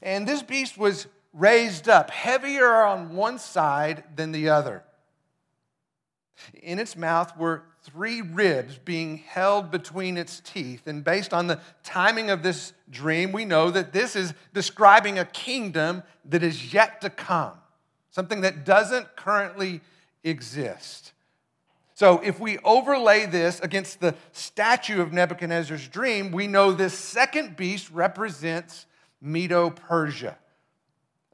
And 0.00 0.26
this 0.26 0.42
beast 0.42 0.78
was 0.78 1.06
raised 1.32 1.88
up, 1.88 2.10
heavier 2.10 2.82
on 2.84 3.14
one 3.14 3.38
side 3.38 4.04
than 4.14 4.32
the 4.32 4.48
other. 4.48 4.84
In 6.62 6.78
its 6.78 6.96
mouth 6.96 7.36
were 7.36 7.64
three 7.82 8.22
ribs 8.22 8.78
being 8.78 9.18
held 9.18 9.70
between 9.70 10.16
its 10.16 10.40
teeth. 10.40 10.86
And 10.86 11.04
based 11.04 11.34
on 11.34 11.46
the 11.46 11.60
timing 11.82 12.30
of 12.30 12.42
this 12.42 12.72
dream, 12.90 13.32
we 13.32 13.44
know 13.44 13.70
that 13.70 13.92
this 13.92 14.16
is 14.16 14.32
describing 14.52 15.18
a 15.18 15.24
kingdom 15.24 16.02
that 16.24 16.42
is 16.42 16.72
yet 16.72 17.00
to 17.02 17.10
come, 17.10 17.52
something 18.10 18.40
that 18.40 18.64
doesn't 18.64 19.16
currently 19.16 19.80
exist. 20.22 21.13
So, 21.96 22.18
if 22.24 22.40
we 22.40 22.58
overlay 22.58 23.26
this 23.26 23.60
against 23.60 24.00
the 24.00 24.16
statue 24.32 25.00
of 25.00 25.12
Nebuchadnezzar's 25.12 25.86
dream, 25.86 26.32
we 26.32 26.48
know 26.48 26.72
this 26.72 26.92
second 26.92 27.56
beast 27.56 27.88
represents 27.90 28.86
Medo 29.20 29.70
Persia. 29.70 30.36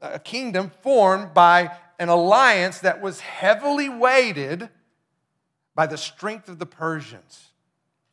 a 0.03 0.19
kingdom 0.19 0.71
formed 0.81 1.33
by 1.33 1.71
an 1.99 2.09
alliance 2.09 2.79
that 2.79 3.01
was 3.01 3.19
heavily 3.19 3.87
weighted 3.87 4.69
by 5.75 5.85
the 5.85 5.97
strength 5.97 6.49
of 6.49 6.57
the 6.57 6.65
Persians. 6.65 7.49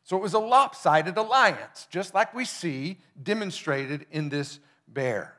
So 0.03 0.17
it 0.17 0.21
was 0.21 0.33
a 0.33 0.39
lopsided 0.39 1.17
alliance, 1.17 1.87
just 1.89 2.13
like 2.13 2.33
we 2.33 2.45
see 2.45 2.97
demonstrated 3.21 4.05
in 4.11 4.29
this 4.29 4.59
bear. 4.87 5.35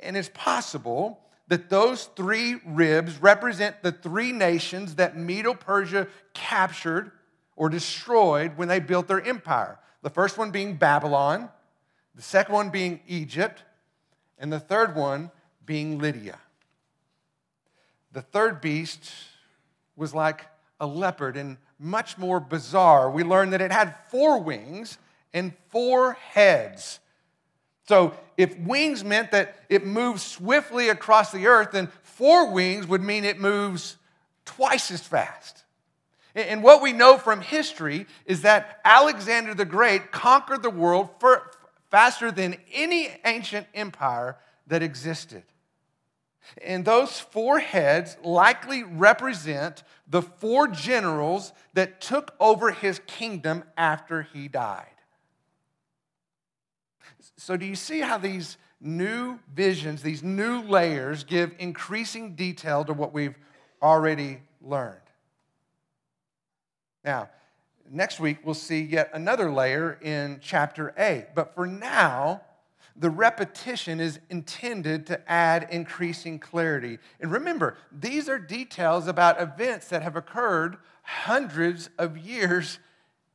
And 0.00 0.16
it's 0.16 0.30
possible 0.34 1.20
that 1.52 1.68
those 1.68 2.04
three 2.16 2.58
ribs 2.64 3.20
represent 3.20 3.82
the 3.82 3.92
three 3.92 4.32
nations 4.32 4.94
that 4.94 5.18
Medo 5.18 5.52
Persia 5.52 6.08
captured 6.32 7.12
or 7.56 7.68
destroyed 7.68 8.56
when 8.56 8.68
they 8.68 8.80
built 8.80 9.06
their 9.06 9.20
empire. 9.20 9.78
The 10.00 10.08
first 10.08 10.38
one 10.38 10.50
being 10.50 10.76
Babylon, 10.76 11.50
the 12.14 12.22
second 12.22 12.54
one 12.54 12.70
being 12.70 13.00
Egypt, 13.06 13.64
and 14.38 14.50
the 14.50 14.60
third 14.60 14.96
one 14.96 15.30
being 15.66 15.98
Lydia. 15.98 16.38
The 18.12 18.22
third 18.22 18.62
beast 18.62 19.12
was 19.94 20.14
like 20.14 20.46
a 20.80 20.86
leopard 20.86 21.36
and 21.36 21.58
much 21.78 22.16
more 22.16 22.40
bizarre. 22.40 23.10
We 23.10 23.24
learned 23.24 23.52
that 23.52 23.60
it 23.60 23.72
had 23.72 23.94
four 24.08 24.40
wings 24.40 24.96
and 25.34 25.52
four 25.68 26.14
heads. 26.14 27.00
So, 27.88 28.14
if 28.36 28.56
wings 28.58 29.04
meant 29.04 29.32
that 29.32 29.56
it 29.68 29.86
moves 29.86 30.22
swiftly 30.22 30.88
across 30.88 31.32
the 31.32 31.46
earth, 31.46 31.72
then 31.72 31.88
four 32.02 32.50
wings 32.50 32.86
would 32.86 33.02
mean 33.02 33.24
it 33.24 33.40
moves 33.40 33.96
twice 34.44 34.90
as 34.90 35.02
fast. 35.02 35.64
And 36.34 36.62
what 36.62 36.80
we 36.80 36.92
know 36.92 37.18
from 37.18 37.40
history 37.40 38.06
is 38.24 38.42
that 38.42 38.80
Alexander 38.84 39.54
the 39.54 39.66
Great 39.66 40.12
conquered 40.12 40.62
the 40.62 40.70
world 40.70 41.10
faster 41.90 42.30
than 42.30 42.56
any 42.72 43.10
ancient 43.24 43.66
empire 43.74 44.38
that 44.66 44.82
existed. 44.82 45.42
And 46.62 46.84
those 46.84 47.20
four 47.20 47.58
heads 47.58 48.16
likely 48.22 48.82
represent 48.82 49.82
the 50.06 50.22
four 50.22 50.68
generals 50.68 51.52
that 51.74 52.00
took 52.00 52.34
over 52.40 52.72
his 52.72 53.00
kingdom 53.06 53.64
after 53.76 54.22
he 54.22 54.48
died. 54.48 54.86
So, 57.44 57.56
do 57.56 57.66
you 57.66 57.74
see 57.74 57.98
how 57.98 58.18
these 58.18 58.56
new 58.80 59.40
visions, 59.52 60.00
these 60.00 60.22
new 60.22 60.62
layers, 60.62 61.24
give 61.24 61.52
increasing 61.58 62.36
detail 62.36 62.84
to 62.84 62.92
what 62.92 63.12
we've 63.12 63.34
already 63.82 64.38
learned? 64.60 65.00
Now, 67.04 67.30
next 67.90 68.20
week 68.20 68.38
we'll 68.44 68.54
see 68.54 68.80
yet 68.82 69.10
another 69.12 69.50
layer 69.50 69.98
in 70.00 70.38
chapter 70.40 70.94
8. 70.96 71.34
But 71.34 71.52
for 71.52 71.66
now, 71.66 72.42
the 72.94 73.10
repetition 73.10 73.98
is 73.98 74.20
intended 74.30 75.04
to 75.08 75.28
add 75.28 75.66
increasing 75.72 76.38
clarity. 76.38 77.00
And 77.18 77.32
remember, 77.32 77.76
these 77.90 78.28
are 78.28 78.38
details 78.38 79.08
about 79.08 79.42
events 79.42 79.88
that 79.88 80.02
have 80.02 80.14
occurred 80.14 80.76
hundreds 81.02 81.90
of 81.98 82.16
years 82.16 82.78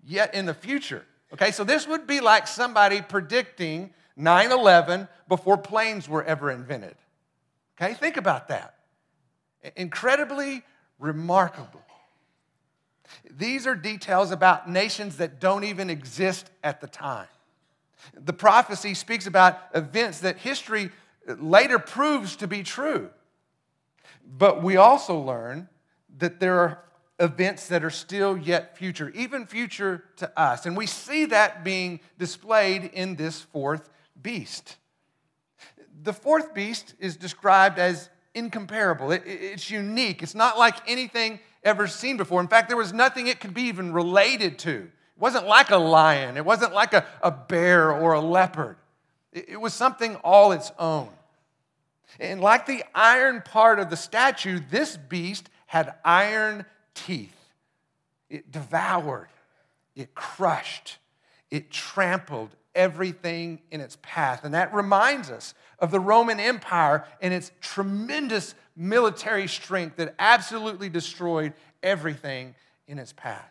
yet 0.01 0.33
in 0.33 0.45
the 0.45 0.53
future. 0.53 1.05
Okay, 1.33 1.51
so 1.51 1.63
this 1.63 1.87
would 1.87 2.07
be 2.07 2.19
like 2.19 2.47
somebody 2.47 3.01
predicting 3.01 3.93
9 4.15 4.51
11 4.51 5.07
before 5.27 5.57
planes 5.57 6.07
were 6.07 6.23
ever 6.23 6.49
invented. 6.51 6.95
Okay, 7.79 7.93
think 7.93 8.17
about 8.17 8.47
that. 8.47 8.75
Incredibly 9.75 10.63
remarkable. 10.99 11.81
These 13.29 13.67
are 13.67 13.75
details 13.75 14.31
about 14.31 14.69
nations 14.69 15.17
that 15.17 15.39
don't 15.39 15.63
even 15.63 15.89
exist 15.89 16.49
at 16.63 16.81
the 16.81 16.87
time. 16.87 17.27
The 18.13 18.33
prophecy 18.33 18.93
speaks 18.93 19.27
about 19.27 19.59
events 19.73 20.19
that 20.21 20.37
history 20.37 20.91
later 21.27 21.79
proves 21.79 22.35
to 22.37 22.47
be 22.47 22.63
true. 22.63 23.09
But 24.25 24.63
we 24.63 24.77
also 24.77 25.19
learn 25.19 25.69
that 26.17 26.39
there 26.39 26.59
are 26.59 26.83
events 27.19 27.67
that 27.67 27.83
are 27.83 27.89
still 27.89 28.37
yet 28.37 28.77
future, 28.77 29.09
even 29.15 29.45
future 29.45 30.03
to 30.17 30.39
us. 30.39 30.65
And 30.65 30.77
we 30.77 30.85
see 30.85 31.25
that 31.25 31.63
being 31.63 31.99
displayed 32.17 32.85
in 32.93 33.15
this 33.15 33.41
fourth 33.41 33.89
beast. 34.21 34.77
The 36.03 36.13
fourth 36.13 36.53
beast 36.53 36.93
is 36.99 37.17
described 37.17 37.79
as 37.79 38.09
incomparable, 38.35 39.11
it, 39.11 39.23
it's 39.25 39.71
unique. 39.71 40.21
It's 40.21 40.35
not 40.35 40.59
like 40.59 40.75
anything 40.87 41.39
ever 41.63 41.87
seen 41.87 42.17
before. 42.17 42.39
In 42.39 42.47
fact, 42.47 42.67
there 42.67 42.77
was 42.77 42.93
nothing 42.93 43.27
it 43.27 43.39
could 43.39 43.53
be 43.53 43.63
even 43.63 43.91
related 43.91 44.59
to. 44.59 44.73
It 44.73 45.19
wasn't 45.19 45.47
like 45.47 45.71
a 45.71 45.77
lion, 45.77 46.37
it 46.37 46.45
wasn't 46.45 46.73
like 46.73 46.93
a, 46.93 47.05
a 47.23 47.31
bear 47.31 47.91
or 47.91 48.13
a 48.13 48.21
leopard. 48.21 48.77
It, 49.33 49.49
it 49.49 49.61
was 49.61 49.73
something 49.73 50.15
all 50.17 50.51
its 50.51 50.71
own. 50.77 51.09
And 52.19 52.41
like 52.41 52.67
the 52.67 52.83
iron 52.95 53.41
part 53.41 53.79
of 53.79 53.89
the 53.89 53.97
statue, 53.97 54.59
this 54.69 54.97
beast 54.97 55.49
had 55.65 55.95
iron 56.05 56.65
teeth. 57.05 57.35
It 58.29 58.51
devoured, 58.51 59.29
it 59.95 60.13
crushed, 60.15 60.97
it 61.49 61.71
trampled 61.71 62.49
everything 62.75 63.59
in 63.71 63.81
its 63.81 63.97
path. 64.01 64.43
And 64.43 64.53
that 64.53 64.73
reminds 64.73 65.29
us 65.29 65.53
of 65.79 65.91
the 65.91 65.99
Roman 65.99 66.39
Empire 66.39 67.05
and 67.21 67.33
its 67.33 67.51
tremendous 67.61 68.53
military 68.75 69.47
strength 69.47 69.95
that 69.97 70.13
absolutely 70.19 70.89
destroyed 70.89 71.53
everything 71.81 72.53
in 72.87 72.99
its 72.99 73.13
path. 73.13 73.49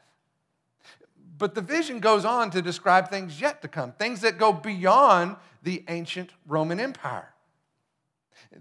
But 1.38 1.54
the 1.54 1.60
vision 1.60 2.00
goes 2.00 2.24
on 2.24 2.50
to 2.50 2.62
describe 2.62 3.10
things 3.10 3.40
yet 3.40 3.62
to 3.62 3.68
come, 3.68 3.92
things 3.92 4.20
that 4.20 4.38
go 4.38 4.52
beyond 4.52 5.36
the 5.62 5.84
ancient 5.88 6.30
Roman 6.46 6.80
Empire. 6.80 7.28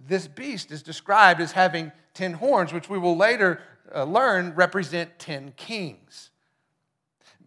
This 0.08 0.27
beast 0.27 0.72
is 0.72 0.82
described 0.82 1.39
as 1.39 1.51
having 1.51 1.92
10 2.15 2.34
horns, 2.34 2.74
which 2.74 2.89
we 2.89 2.98
will 2.98 3.15
later 3.15 3.62
uh, 3.94 4.04
learn 4.04 4.54
represent 4.56 5.20
10 5.20 5.54
kings. 5.56 6.32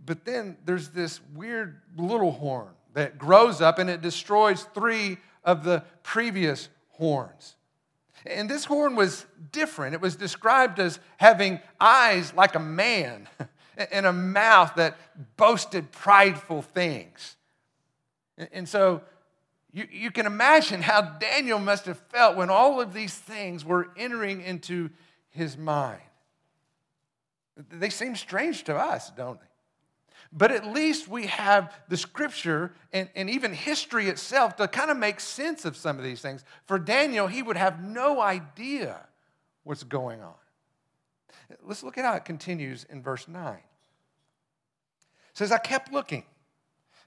But 0.04 0.24
then 0.24 0.56
there's 0.64 0.90
this 0.90 1.20
weird 1.34 1.80
little 1.96 2.32
horn 2.32 2.68
that 2.94 3.18
grows 3.18 3.60
up 3.60 3.78
and 3.78 3.90
it 3.90 4.00
destroys 4.00 4.62
three 4.74 5.18
of 5.44 5.64
the 5.64 5.84
previous 6.02 6.68
horns. 6.90 7.56
And 8.26 8.48
this 8.48 8.64
horn 8.64 8.96
was 8.96 9.26
different. 9.52 9.94
It 9.94 10.00
was 10.00 10.16
described 10.16 10.80
as 10.80 10.98
having 11.18 11.60
eyes 11.80 12.34
like 12.34 12.54
a 12.54 12.60
man 12.60 13.28
and 13.92 14.06
a 14.06 14.12
mouth 14.12 14.74
that 14.76 14.96
boasted 15.36 15.92
prideful 15.92 16.62
things. 16.62 17.36
And 18.52 18.68
so 18.68 19.02
you, 19.72 19.86
you 19.90 20.10
can 20.10 20.26
imagine 20.26 20.82
how 20.82 21.02
Daniel 21.02 21.58
must 21.58 21.86
have 21.86 21.98
felt 22.08 22.36
when 22.36 22.50
all 22.50 22.80
of 22.80 22.92
these 22.92 23.14
things 23.14 23.64
were 23.64 23.88
entering 23.96 24.40
into 24.40 24.90
his 25.30 25.56
mind. 25.56 26.00
They 27.58 27.90
seem 27.90 28.14
strange 28.14 28.64
to 28.64 28.76
us, 28.76 29.10
don't 29.10 29.40
they? 29.40 29.46
But 30.32 30.52
at 30.52 30.66
least 30.66 31.08
we 31.08 31.26
have 31.26 31.72
the 31.88 31.96
scripture 31.96 32.72
and, 32.92 33.08
and 33.16 33.30
even 33.30 33.52
history 33.52 34.08
itself 34.08 34.56
to 34.56 34.68
kind 34.68 34.90
of 34.90 34.96
make 34.96 35.20
sense 35.20 35.64
of 35.64 35.76
some 35.76 35.98
of 35.98 36.04
these 36.04 36.20
things. 36.20 36.44
For 36.66 36.78
Daniel, 36.78 37.26
he 37.26 37.42
would 37.42 37.56
have 37.56 37.82
no 37.82 38.20
idea 38.20 39.06
what's 39.64 39.84
going 39.84 40.20
on. 40.20 40.34
Let's 41.62 41.82
look 41.82 41.96
at 41.96 42.04
how 42.04 42.14
it 42.14 42.26
continues 42.26 42.84
in 42.84 43.02
verse 43.02 43.26
9. 43.26 43.54
It 43.54 43.60
says, 45.32 45.50
I 45.50 45.58
kept 45.58 45.92
looking 45.92 46.24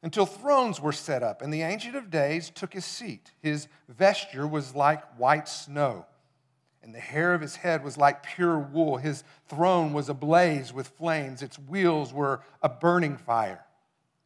until 0.02 0.26
thrones 0.26 0.82
were 0.82 0.92
set 0.92 1.22
up, 1.22 1.44
and 1.44 1.54
the 1.54 1.62
Ancient 1.62 1.96
of 1.96 2.10
Days 2.10 2.50
took 2.50 2.74
his 2.74 2.86
seat. 2.86 3.32
His 3.40 3.68
vesture 3.88 4.48
was 4.48 4.74
like 4.74 5.04
white 5.20 5.48
snow 5.48 6.08
and 6.84 6.96
the 6.96 7.00
hair 7.00 7.34
of 7.34 7.42
his 7.42 7.58
head 7.58 7.84
was 7.84 7.98
like 7.98 8.24
pure 8.24 8.58
wool. 8.58 8.98
His 8.98 9.24
throne 9.48 9.94
was 9.94 10.10
ablaze 10.10 10.74
with 10.74 10.88
flames, 10.88 11.42
its 11.42 11.60
wheels 11.60 12.14
were 12.14 12.42
a 12.62 12.70
burning 12.70 13.18
fire. 13.18 13.66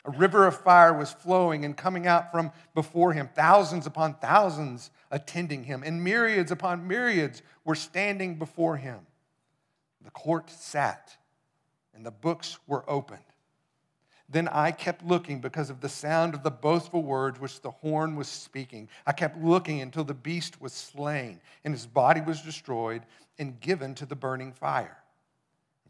A 0.05 0.11
river 0.11 0.45
of 0.45 0.55
fire 0.55 0.93
was 0.93 1.11
flowing 1.11 1.65
and 1.65 1.75
coming 1.75 2.05
out 2.05 2.31
from 2.31 2.51
before 2.75 3.13
him, 3.13 3.27
thousands 3.33 3.87
upon 3.87 4.13
thousands 4.15 4.91
attending 5.09 5.63
him, 5.63 5.81
and 5.83 6.03
myriads 6.03 6.51
upon 6.51 6.87
myriads 6.87 7.41
were 7.63 7.75
standing 7.75 8.35
before 8.35 8.77
him. 8.77 8.99
The 10.03 10.11
court 10.11 10.51
sat, 10.51 11.17
and 11.95 12.05
the 12.05 12.11
books 12.11 12.59
were 12.67 12.87
opened. 12.87 13.23
Then 14.27 14.47
I 14.47 14.71
kept 14.71 15.05
looking 15.05 15.39
because 15.39 15.69
of 15.69 15.81
the 15.81 15.89
sound 15.89 16.33
of 16.33 16.43
the 16.43 16.51
boastful 16.51 17.03
words 17.03 17.39
which 17.39 17.61
the 17.61 17.71
horn 17.71 18.15
was 18.15 18.27
speaking. 18.27 18.89
I 19.05 19.11
kept 19.11 19.37
looking 19.37 19.81
until 19.81 20.03
the 20.03 20.15
beast 20.15 20.59
was 20.59 20.73
slain, 20.73 21.39
and 21.63 21.73
his 21.73 21.85
body 21.85 22.21
was 22.21 22.41
destroyed 22.41 23.03
and 23.37 23.59
given 23.59 23.93
to 23.95 24.05
the 24.05 24.15
burning 24.15 24.51
fire. 24.51 24.97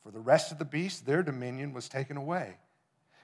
For 0.03 0.11
the 0.11 0.19
rest 0.19 0.51
of 0.51 0.59
the 0.59 0.65
beasts, 0.65 1.01
their 1.01 1.23
dominion 1.23 1.73
was 1.73 1.87
taken 1.87 2.17
away. 2.17 2.57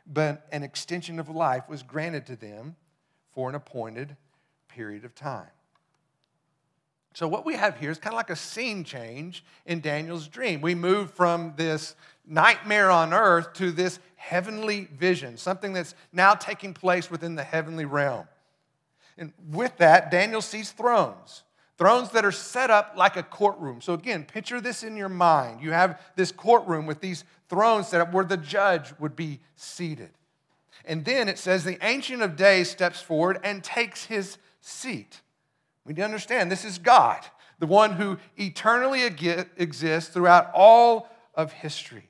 But 0.08 0.48
an 0.52 0.64
extension 0.64 1.20
of 1.20 1.30
life 1.30 1.70
was 1.70 1.84
granted 1.84 2.26
to 2.28 2.36
them 2.36 2.76
for 3.34 3.50
an 3.50 3.56
appointed 3.56 4.16
period 4.68 5.06
of 5.06 5.14
time. 5.14 5.52
So, 7.14 7.28
what 7.28 7.46
we 7.46 7.56
have 7.56 7.78
here 7.78 7.92
is 7.92 7.98
kind 7.98 8.14
of 8.14 8.18
like 8.18 8.30
a 8.30 8.36
scene 8.36 8.84
change 8.84 9.44
in 9.66 9.82
Daniel's 9.82 10.28
dream. 10.28 10.62
We 10.62 10.76
move 10.76 11.12
from 11.12 11.54
this 11.58 11.96
nightmare 12.26 12.90
on 12.90 13.14
earth 13.14 13.54
to 13.54 13.72
this 13.72 14.00
heavenly 14.16 14.88
vision, 14.98 15.36
something 15.36 15.74
that's 15.74 15.94
now 16.14 16.34
taking 16.36 16.74
place 16.74 17.12
within 17.12 17.36
the 17.36 17.44
heavenly 17.44 17.86
realm. 17.86 18.28
And 19.18 19.34
with 19.50 19.78
that, 19.78 20.10
Daniel 20.10 20.42
sees 20.42 20.72
thrones. 20.72 21.44
thrones 21.78 22.12
that 22.12 22.24
are 22.24 22.32
set 22.32 22.70
up 22.70 22.94
like 22.96 23.18
a 23.18 23.24
courtroom. 23.24 23.82
So, 23.82 23.94
again, 23.94 24.24
picture 24.24 24.62
this 24.62 24.84
in 24.84 24.96
your 24.96 25.10
mind. 25.10 25.62
You 25.62 25.72
have 25.72 26.00
this 26.16 26.32
courtroom 26.32 26.86
with 26.86 27.02
these 27.02 27.26
thrones 27.50 27.88
set 27.88 28.00
up 28.00 28.14
where 28.14 28.24
the 28.24 28.38
judge 28.38 28.94
would 29.00 29.16
be 29.16 29.40
seated. 29.56 30.12
And 30.86 31.04
then 31.04 31.28
it 31.28 31.38
says 31.38 31.64
the 31.64 31.84
Ancient 31.86 32.22
of 32.22 32.36
Days 32.36 32.70
steps 32.70 33.02
forward 33.02 33.40
and 33.44 33.64
takes 33.64 34.06
his 34.06 34.38
seat. 34.62 35.22
We 35.86 35.94
need 35.94 35.98
to 36.02 36.06
understand 36.06 36.52
this 36.52 36.66
is 36.66 36.78
God, 36.78 37.26
the 37.60 37.68
one 37.68 37.94
who 37.94 38.18
eternally 38.38 39.04
exists 39.04 40.14
throughout 40.14 40.52
all 40.54 41.10
of 41.36 41.52
history. 41.52 42.10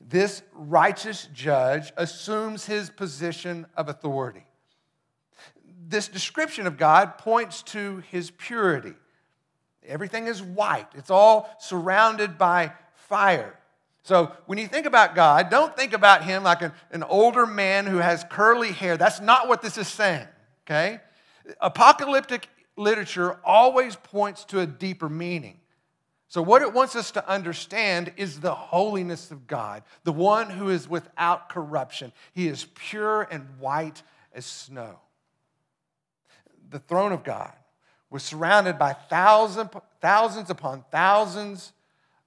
This 0.00 0.42
righteous 0.52 1.28
judge 1.32 1.92
assumes 1.96 2.66
his 2.66 2.90
position 2.90 3.66
of 3.76 3.88
authority. 3.88 4.44
This 5.86 6.08
description 6.08 6.66
of 6.66 6.76
God 6.76 7.18
points 7.18 7.62
to 7.64 8.02
his 8.10 8.30
purity. 8.30 8.94
Everything 9.86 10.26
is 10.26 10.42
white, 10.42 10.88
it's 10.94 11.10
all 11.10 11.54
surrounded 11.58 12.38
by 12.38 12.72
fire. 12.94 13.58
So 14.02 14.32
when 14.44 14.58
you 14.58 14.66
think 14.66 14.84
about 14.84 15.14
God, 15.14 15.48
don't 15.48 15.74
think 15.74 15.94
about 15.94 16.24
him 16.24 16.42
like 16.42 16.60
an, 16.60 16.72
an 16.90 17.02
older 17.02 17.46
man 17.46 17.86
who 17.86 17.96
has 17.98 18.24
curly 18.28 18.72
hair. 18.72 18.98
That's 18.98 19.20
not 19.20 19.48
what 19.48 19.62
this 19.62 19.78
is 19.78 19.88
saying, 19.88 20.28
okay? 20.66 21.00
Apocalyptic 21.60 22.48
literature 22.76 23.38
always 23.44 23.96
points 23.96 24.44
to 24.46 24.60
a 24.60 24.66
deeper 24.66 25.08
meaning. 25.08 25.58
So, 26.28 26.42
what 26.42 26.62
it 26.62 26.72
wants 26.72 26.96
us 26.96 27.12
to 27.12 27.28
understand 27.28 28.12
is 28.16 28.40
the 28.40 28.54
holiness 28.54 29.30
of 29.30 29.46
God, 29.46 29.82
the 30.02 30.12
one 30.12 30.50
who 30.50 30.68
is 30.70 30.88
without 30.88 31.48
corruption. 31.48 32.12
He 32.32 32.48
is 32.48 32.66
pure 32.74 33.22
and 33.30 33.46
white 33.60 34.02
as 34.32 34.44
snow. 34.44 34.98
The 36.70 36.80
throne 36.80 37.12
of 37.12 37.22
God 37.22 37.52
was 38.10 38.22
surrounded 38.22 38.78
by 38.78 38.94
thousands, 38.94 39.70
thousands 40.00 40.50
upon 40.50 40.84
thousands 40.90 41.72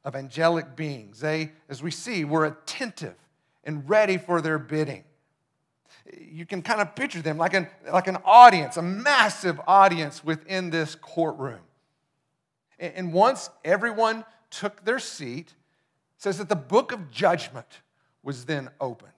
of 0.06 0.16
angelic 0.16 0.76
beings. 0.76 1.20
They, 1.20 1.52
as 1.68 1.84
we 1.84 1.92
see, 1.92 2.24
were 2.24 2.46
attentive 2.46 3.16
and 3.64 3.90
ready 3.90 4.18
for 4.18 4.42
their 4.42 4.58
bidding. 4.58 5.04
You 6.20 6.46
can 6.46 6.62
kind 6.62 6.82
of 6.82 6.96
picture 6.96 7.22
them 7.22 7.38
like 7.38 7.54
an, 7.54 7.68
like 7.92 8.08
an 8.08 8.18
audience, 8.24 8.78
a 8.78 8.82
massive 8.82 9.60
audience 9.68 10.24
within 10.24 10.70
this 10.70 10.96
courtroom. 10.96 11.60
And 12.80 13.12
once 13.12 13.50
everyone 13.66 14.24
took 14.52 14.86
their 14.86 15.00
seat, 15.00 15.54
says 16.18 16.38
that 16.38 16.50
the 16.50 16.56
book 16.56 16.92
of 16.92 17.12
judgment 17.12 17.82
was 18.24 18.46
then 18.46 18.70
opened. 18.80 19.12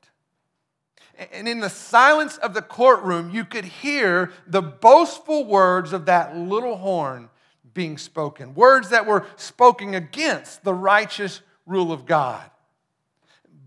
And 1.34 1.48
in 1.50 1.60
the 1.60 1.70
silence 1.70 2.38
of 2.38 2.54
the 2.54 2.62
courtroom, 2.62 3.30
you 3.32 3.44
could 3.44 3.66
hear 3.66 4.32
the 4.48 4.62
boastful 4.62 5.46
words 5.46 5.92
of 5.92 6.06
that 6.06 6.38
little 6.38 6.78
horn 6.78 7.30
being 7.74 7.98
spoken, 7.98 8.56
words 8.56 8.90
that 8.90 9.06
were 9.06 9.26
spoken 9.36 9.94
against 9.94 10.64
the 10.64 10.74
righteous 10.74 11.42
rule 11.66 11.92
of 11.92 12.06
God. 12.06 12.50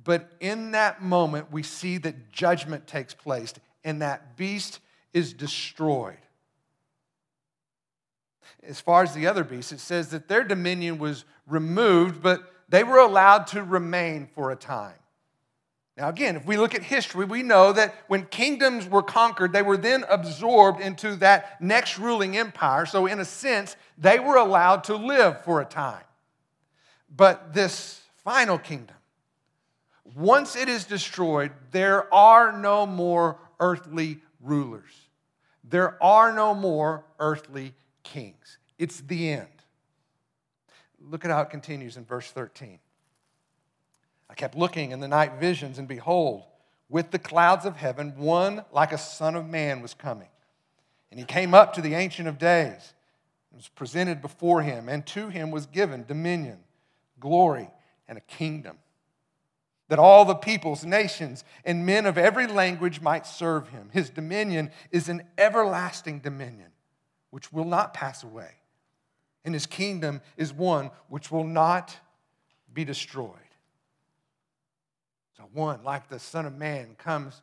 But 0.04 0.32
in 0.40 0.72
that 0.72 1.02
moment, 1.02 1.52
we 1.52 1.62
see 1.62 1.98
that 1.98 2.32
judgment 2.32 2.86
takes 2.86 3.14
place 3.14 3.52
and 3.84 4.02
that 4.02 4.36
beast 4.36 4.80
is 5.12 5.32
destroyed. 5.32 6.16
As 8.62 8.80
far 8.80 9.02
as 9.02 9.14
the 9.14 9.26
other 9.26 9.44
beasts, 9.44 9.72
it 9.72 9.80
says 9.80 10.10
that 10.10 10.28
their 10.28 10.44
dominion 10.44 10.98
was 10.98 11.24
removed, 11.46 12.22
but 12.22 12.52
they 12.68 12.84
were 12.84 12.98
allowed 12.98 13.48
to 13.48 13.62
remain 13.62 14.28
for 14.34 14.50
a 14.50 14.56
time. 14.56 14.94
Now, 15.96 16.08
again, 16.08 16.36
if 16.36 16.46
we 16.46 16.56
look 16.56 16.74
at 16.74 16.82
history, 16.82 17.26
we 17.26 17.42
know 17.42 17.72
that 17.72 17.94
when 18.08 18.24
kingdoms 18.24 18.88
were 18.88 19.02
conquered, 19.02 19.52
they 19.52 19.62
were 19.62 19.76
then 19.76 20.04
absorbed 20.08 20.80
into 20.80 21.16
that 21.16 21.60
next 21.60 21.98
ruling 21.98 22.36
empire. 22.36 22.86
So, 22.86 23.06
in 23.06 23.20
a 23.20 23.26
sense, 23.26 23.76
they 23.98 24.18
were 24.18 24.36
allowed 24.36 24.84
to 24.84 24.96
live 24.96 25.44
for 25.44 25.60
a 25.60 25.66
time. 25.66 26.04
But 27.14 27.52
this 27.52 28.00
final 28.24 28.56
kingdom, 28.56 28.96
once 30.14 30.56
it 30.56 30.68
is 30.68 30.84
destroyed, 30.84 31.52
there 31.70 32.12
are 32.12 32.52
no 32.52 32.86
more 32.86 33.38
earthly 33.60 34.20
rulers. 34.40 34.90
There 35.64 36.02
are 36.02 36.32
no 36.32 36.54
more 36.54 37.04
earthly 37.18 37.74
kings. 38.02 38.58
It's 38.78 39.00
the 39.00 39.30
end. 39.30 39.48
Look 41.00 41.24
at 41.24 41.30
how 41.30 41.40
it 41.42 41.50
continues 41.50 41.96
in 41.96 42.04
verse 42.04 42.30
13. 42.30 42.78
I 44.28 44.34
kept 44.34 44.56
looking 44.56 44.92
in 44.92 45.00
the 45.00 45.08
night 45.08 45.34
visions, 45.38 45.78
and 45.78 45.86
behold, 45.86 46.44
with 46.88 47.10
the 47.10 47.18
clouds 47.18 47.64
of 47.64 47.76
heaven, 47.76 48.14
one 48.16 48.64
like 48.72 48.92
a 48.92 48.98
son 48.98 49.34
of 49.34 49.48
man 49.48 49.82
was 49.82 49.94
coming. 49.94 50.28
And 51.10 51.20
he 51.20 51.26
came 51.26 51.54
up 51.54 51.74
to 51.74 51.80
the 51.80 51.94
Ancient 51.94 52.28
of 52.28 52.38
Days 52.38 52.94
and 53.50 53.58
was 53.58 53.68
presented 53.68 54.22
before 54.22 54.62
him, 54.62 54.88
and 54.88 55.06
to 55.08 55.28
him 55.28 55.50
was 55.50 55.66
given 55.66 56.04
dominion, 56.06 56.58
glory, 57.20 57.70
and 58.08 58.16
a 58.16 58.22
kingdom, 58.22 58.78
that 59.88 59.98
all 59.98 60.24
the 60.24 60.34
peoples, 60.34 60.84
nations, 60.84 61.44
and 61.64 61.84
men 61.84 62.06
of 62.06 62.16
every 62.16 62.46
language 62.46 63.00
might 63.00 63.26
serve 63.26 63.68
him. 63.68 63.90
His 63.92 64.10
dominion 64.10 64.70
is 64.90 65.08
an 65.08 65.22
everlasting 65.36 66.20
dominion 66.20 66.70
which 67.30 67.52
will 67.52 67.64
not 67.64 67.94
pass 67.94 68.22
away, 68.22 68.50
and 69.44 69.54
his 69.54 69.66
kingdom 69.66 70.20
is 70.36 70.52
one 70.52 70.90
which 71.08 71.30
will 71.30 71.44
not 71.44 71.96
be 72.72 72.84
destroyed. 72.84 73.36
So, 75.36 75.44
one, 75.52 75.82
like 75.82 76.08
the 76.08 76.18
Son 76.18 76.46
of 76.46 76.56
Man, 76.56 76.94
comes 76.98 77.42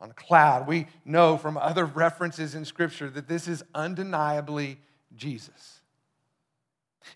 on 0.00 0.10
a 0.10 0.14
cloud. 0.14 0.66
We 0.66 0.86
know 1.04 1.36
from 1.36 1.56
other 1.56 1.84
references 1.84 2.54
in 2.54 2.64
Scripture 2.64 3.10
that 3.10 3.28
this 3.28 3.48
is 3.48 3.64
undeniably 3.74 4.78
Jesus. 5.16 5.75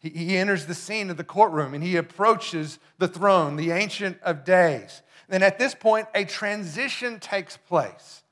He, 0.00 0.36
enters 0.36 0.66
the 0.66 0.74
scene 0.74 1.10
of 1.10 1.16
the 1.16 1.24
courtroom 1.24 1.74
and 1.74 1.82
he 1.82 1.96
approaches 1.96 2.78
the 2.98 3.08
throne, 3.08 3.56
the 3.56 3.72
Ancient 3.72 4.18
of 4.22 4.44
Days. 4.44 5.02
Then 5.28 5.42
at 5.42 5.58
this 5.58 5.74
point, 5.74 6.08
a 6.14 6.24
transition 6.24 7.20
takes 7.20 7.56
place. 7.56 8.22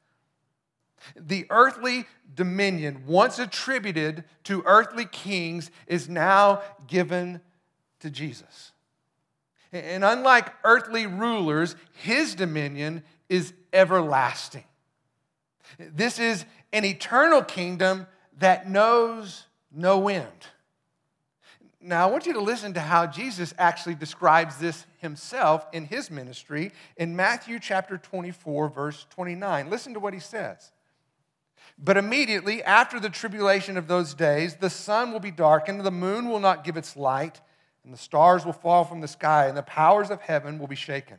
The 1.17 1.47
earthly 1.51 2.07
dominion, 2.35 3.05
once 3.07 3.39
attributed 3.39 4.25
to 4.45 4.63
earthly 4.67 5.05
kings, 5.05 5.71
is 5.87 6.09
now 6.09 6.63
given 6.87 7.41
to 8.01 8.11
Jesus. 8.11 8.73
And 9.73 10.05
unlike 10.05 10.53
earthly 10.65 11.07
rulers, 11.07 11.77
his 11.93 12.35
dominion 12.35 13.03
is 13.29 13.53
everlasting. 13.73 14.65
This 15.79 16.19
is 16.19 16.45
an 16.73 16.85
eternal 16.85 17.43
kingdom 17.43 18.07
that 18.39 18.69
knows 18.69 19.45
no 19.71 20.09
end. 20.09 20.47
Now, 21.81 22.09
I 22.09 22.11
want 22.11 22.27
you 22.27 22.33
to 22.33 22.41
listen 22.41 22.75
to 22.75 22.81
how 22.81 23.07
Jesus 23.07 23.55
actually 23.57 23.95
describes 23.95 24.57
this 24.57 24.85
himself 24.99 25.67
in 25.73 25.85
his 25.85 26.11
ministry 26.11 26.73
in 26.97 27.15
Matthew 27.15 27.61
chapter 27.61 27.97
24, 27.99 28.69
verse 28.69 29.07
29. 29.11 29.71
Listen 29.71 29.95
to 29.95 30.01
what 30.01 30.13
he 30.13 30.21
says. 30.21 30.73
But 31.79 31.97
immediately 31.97 32.65
after 32.65 32.99
the 32.99 33.09
tribulation 33.09 33.77
of 33.77 33.87
those 33.87 34.13
days, 34.13 34.57
the 34.57 34.71
sun 34.71 35.13
will 35.13 35.21
be 35.21 35.31
darkened, 35.31 35.83
the 35.83 35.93
moon 35.93 36.29
will 36.29 36.41
not 36.41 36.65
give 36.65 36.77
its 36.77 36.97
light 36.97 37.41
and 37.89 37.95
the 37.95 37.99
stars 37.99 38.45
will 38.45 38.53
fall 38.53 38.85
from 38.85 39.01
the 39.01 39.09
sky, 39.09 39.47
and 39.47 39.57
the 39.57 39.63
powers 39.63 40.11
of 40.11 40.21
heaven 40.21 40.59
will 40.59 40.67
be 40.67 40.77
shaken. 40.77 41.17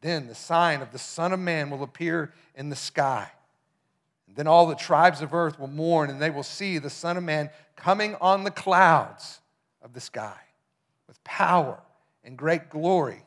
Then 0.00 0.26
the 0.26 0.34
sign 0.34 0.82
of 0.82 0.90
the 0.90 0.98
Son 0.98 1.32
of 1.32 1.38
Man 1.38 1.70
will 1.70 1.84
appear 1.84 2.32
in 2.56 2.68
the 2.68 2.74
sky. 2.74 3.30
And 4.26 4.34
then 4.34 4.48
all 4.48 4.66
the 4.66 4.74
tribes 4.74 5.22
of 5.22 5.32
earth 5.32 5.60
will 5.60 5.68
mourn, 5.68 6.10
and 6.10 6.20
they 6.20 6.30
will 6.30 6.42
see 6.42 6.78
the 6.78 6.90
Son 6.90 7.16
of 7.16 7.22
Man 7.22 7.48
coming 7.76 8.16
on 8.20 8.42
the 8.42 8.50
clouds 8.50 9.38
of 9.82 9.92
the 9.92 10.00
sky 10.00 10.38
with 11.06 11.22
power 11.24 11.78
and 12.24 12.36
great 12.36 12.70
glory. 12.70 13.22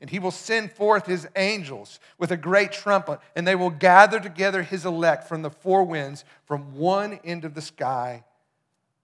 And 0.00 0.10
he 0.10 0.18
will 0.18 0.30
send 0.30 0.72
forth 0.72 1.06
his 1.06 1.26
angels 1.34 1.98
with 2.18 2.30
a 2.30 2.36
great 2.36 2.72
trumpet, 2.72 3.20
and 3.34 3.46
they 3.46 3.54
will 3.54 3.70
gather 3.70 4.20
together 4.20 4.62
his 4.62 4.84
elect 4.84 5.28
from 5.28 5.42
the 5.42 5.50
four 5.50 5.84
winds, 5.84 6.24
from 6.44 6.74
one 6.74 7.20
end 7.24 7.44
of 7.44 7.54
the 7.54 7.62
sky 7.62 8.24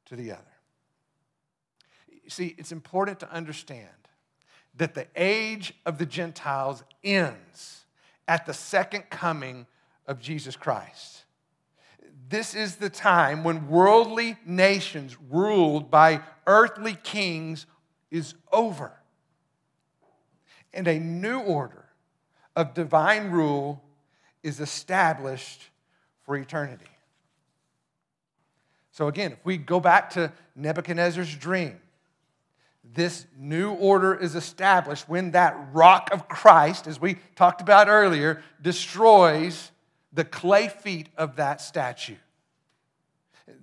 to 0.06 0.16
the 0.16 0.32
other. 0.32 0.42
You 2.10 2.30
See, 2.30 2.54
it's 2.58 2.72
important 2.72 3.20
to 3.20 3.32
understand 3.32 3.88
that 4.76 4.94
the 4.94 5.06
age 5.16 5.74
of 5.86 5.98
the 5.98 6.06
Gentiles 6.06 6.82
ends 7.02 7.84
at 8.28 8.46
the 8.46 8.54
second 8.54 9.04
coming 9.10 9.66
of 10.06 10.20
Jesus 10.20 10.56
Christ. 10.56 11.24
This 12.30 12.54
is 12.54 12.76
the 12.76 12.88
time 12.88 13.42
when 13.42 13.66
worldly 13.66 14.36
nations 14.46 15.16
ruled 15.30 15.90
by 15.90 16.22
earthly 16.46 16.94
kings 16.94 17.66
is 18.08 18.34
over. 18.52 18.92
And 20.72 20.86
a 20.86 21.00
new 21.00 21.40
order 21.40 21.86
of 22.54 22.72
divine 22.72 23.32
rule 23.32 23.82
is 24.44 24.60
established 24.60 25.70
for 26.24 26.36
eternity. 26.36 26.84
So, 28.92 29.08
again, 29.08 29.32
if 29.32 29.44
we 29.44 29.56
go 29.56 29.80
back 29.80 30.10
to 30.10 30.32
Nebuchadnezzar's 30.54 31.34
dream, 31.34 31.80
this 32.84 33.26
new 33.36 33.72
order 33.72 34.14
is 34.14 34.36
established 34.36 35.08
when 35.08 35.32
that 35.32 35.58
rock 35.72 36.10
of 36.12 36.28
Christ, 36.28 36.86
as 36.86 37.00
we 37.00 37.16
talked 37.34 37.60
about 37.60 37.88
earlier, 37.88 38.40
destroys 38.62 39.72
the 40.12 40.24
clay 40.24 40.68
feet 40.68 41.08
of 41.16 41.36
that 41.36 41.60
statue. 41.60 42.16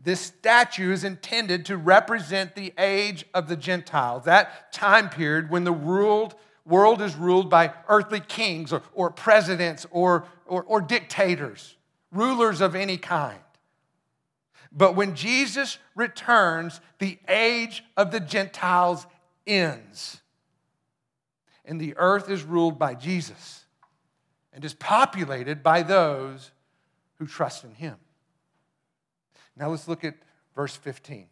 This 0.03 0.19
statue 0.21 0.91
is 0.91 1.03
intended 1.03 1.65
to 1.65 1.77
represent 1.77 2.55
the 2.55 2.73
age 2.77 3.25
of 3.33 3.47
the 3.47 3.55
Gentiles, 3.55 4.25
that 4.25 4.71
time 4.71 5.09
period 5.09 5.49
when 5.49 5.63
the 5.63 5.73
world, 5.73 6.35
world 6.65 7.01
is 7.01 7.15
ruled 7.15 7.49
by 7.49 7.73
earthly 7.87 8.19
kings 8.19 8.73
or, 8.73 8.81
or 8.93 9.09
presidents 9.09 9.85
or, 9.91 10.25
or, 10.45 10.63
or 10.63 10.81
dictators, 10.81 11.75
rulers 12.11 12.61
of 12.61 12.75
any 12.75 12.97
kind. 12.97 13.39
But 14.71 14.95
when 14.95 15.15
Jesus 15.15 15.77
returns, 15.95 16.81
the 16.99 17.17
age 17.27 17.83
of 17.95 18.11
the 18.11 18.19
Gentiles 18.19 19.07
ends. 19.45 20.21
And 21.65 21.81
the 21.81 21.95
earth 21.97 22.29
is 22.29 22.43
ruled 22.43 22.77
by 22.77 22.93
Jesus 22.93 23.65
and 24.57 24.65
is 24.65 24.73
populated 24.73 25.61
by 25.61 25.83
those 25.83 26.49
who 27.19 27.27
trust 27.27 27.63
in 27.63 27.75
him. 27.75 27.95
Now 29.55 29.69
let's 29.69 29.87
look 29.87 30.03
at 30.03 30.15
verse 30.55 30.75
15. 30.75 31.27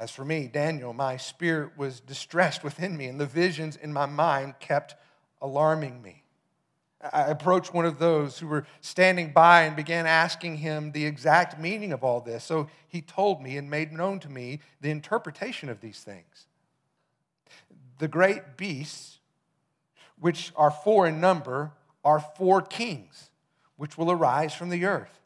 As 0.00 0.10
for 0.10 0.24
me, 0.24 0.48
Daniel, 0.48 0.92
my 0.92 1.18
spirit 1.18 1.78
was 1.78 2.00
distressed 2.00 2.64
within 2.64 2.96
me, 2.96 3.06
and 3.06 3.20
the 3.20 3.26
visions 3.26 3.76
in 3.76 3.92
my 3.92 4.06
mind 4.06 4.58
kept 4.58 4.96
alarming 5.40 6.02
me. 6.02 6.24
I 7.00 7.26
approached 7.26 7.72
one 7.72 7.86
of 7.86 8.00
those 8.00 8.40
who 8.40 8.48
were 8.48 8.66
standing 8.80 9.32
by 9.32 9.62
and 9.62 9.76
began 9.76 10.04
asking 10.04 10.56
him 10.56 10.90
the 10.90 11.06
exact 11.06 11.60
meaning 11.60 11.92
of 11.92 12.02
all 12.02 12.20
this. 12.20 12.42
So 12.42 12.68
he 12.88 13.02
told 13.02 13.40
me 13.40 13.56
and 13.56 13.70
made 13.70 13.92
known 13.92 14.18
to 14.18 14.28
me 14.28 14.58
the 14.80 14.90
interpretation 14.90 15.68
of 15.68 15.80
these 15.80 16.00
things. 16.00 16.48
The 17.98 18.08
great 18.08 18.56
beasts, 18.56 19.13
which 20.18 20.52
are 20.56 20.70
four 20.70 21.06
in 21.06 21.20
number, 21.20 21.72
are 22.04 22.20
four 22.20 22.62
kings, 22.62 23.30
which 23.76 23.98
will 23.98 24.10
arise 24.10 24.54
from 24.54 24.68
the 24.68 24.84
earth. 24.84 25.20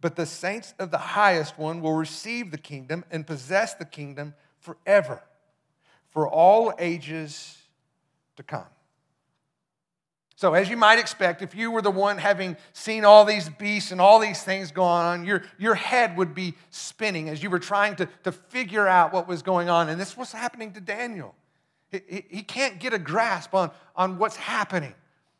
But 0.00 0.16
the 0.16 0.26
saints 0.26 0.74
of 0.78 0.90
the 0.90 0.98
highest 0.98 1.58
one 1.58 1.80
will 1.80 1.94
receive 1.94 2.50
the 2.50 2.58
kingdom 2.58 3.04
and 3.10 3.26
possess 3.26 3.74
the 3.74 3.84
kingdom 3.84 4.34
forever, 4.58 5.22
for 6.10 6.28
all 6.28 6.72
ages 6.78 7.56
to 8.36 8.42
come. 8.42 8.66
So, 10.42 10.54
as 10.54 10.68
you 10.68 10.76
might 10.76 10.98
expect, 10.98 11.40
if 11.40 11.54
you 11.54 11.70
were 11.70 11.82
the 11.82 11.90
one 11.92 12.18
having 12.18 12.56
seen 12.72 13.04
all 13.04 13.24
these 13.24 13.48
beasts 13.48 13.92
and 13.92 14.00
all 14.00 14.18
these 14.18 14.42
things 14.42 14.72
going 14.72 14.88
on, 14.88 15.24
your, 15.24 15.44
your 15.56 15.76
head 15.76 16.16
would 16.16 16.34
be 16.34 16.54
spinning 16.70 17.28
as 17.28 17.44
you 17.44 17.48
were 17.48 17.60
trying 17.60 17.94
to, 17.94 18.08
to 18.24 18.32
figure 18.32 18.88
out 18.88 19.12
what 19.12 19.28
was 19.28 19.42
going 19.42 19.68
on. 19.68 19.88
And 19.88 20.00
this 20.00 20.16
was 20.16 20.32
happening 20.32 20.72
to 20.72 20.80
Daniel. 20.80 21.36
He, 21.92 22.24
he 22.28 22.42
can't 22.42 22.80
get 22.80 22.92
a 22.92 22.98
grasp 22.98 23.54
on, 23.54 23.70
on 23.94 24.18
what's 24.18 24.36
happening. 24.36 24.94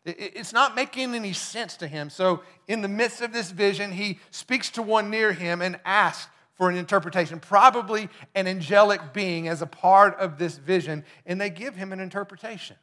It's 0.04 0.52
not 0.52 0.74
making 0.74 1.14
any 1.14 1.32
sense 1.32 1.76
to 1.78 1.86
him. 1.86 2.10
So, 2.10 2.42
in 2.66 2.82
the 2.82 2.88
midst 2.88 3.22
of 3.22 3.32
this 3.32 3.52
vision, 3.52 3.92
he 3.92 4.18
speaks 4.30 4.70
to 4.72 4.82
one 4.82 5.10
near 5.10 5.32
him 5.32 5.62
and 5.62 5.78
asks 5.84 6.28
for 6.54 6.68
an 6.68 6.76
interpretation, 6.76 7.40
probably 7.40 8.08
an 8.34 8.46
angelic 8.46 9.12
being 9.12 9.48
as 9.48 9.62
a 9.62 9.66
part 9.66 10.18
of 10.18 10.38
this 10.38 10.58
vision, 10.58 11.04
and 11.24 11.40
they 11.40 11.50
give 11.50 11.76
him 11.76 11.92
an 11.92 12.00
interpretation. 12.00 12.76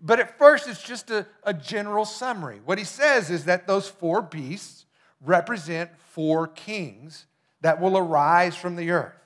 But 0.00 0.20
at 0.20 0.38
first, 0.38 0.68
it's 0.68 0.82
just 0.82 1.10
a, 1.10 1.26
a 1.42 1.52
general 1.52 2.04
summary. 2.04 2.60
What 2.64 2.78
he 2.78 2.84
says 2.84 3.30
is 3.30 3.44
that 3.44 3.66
those 3.66 3.88
four 3.88 4.22
beasts 4.22 4.86
represent 5.20 5.90
four 5.98 6.46
kings 6.46 7.26
that 7.62 7.80
will 7.80 7.98
arise 7.98 8.54
from 8.54 8.76
the 8.76 8.90
earth. 8.90 9.23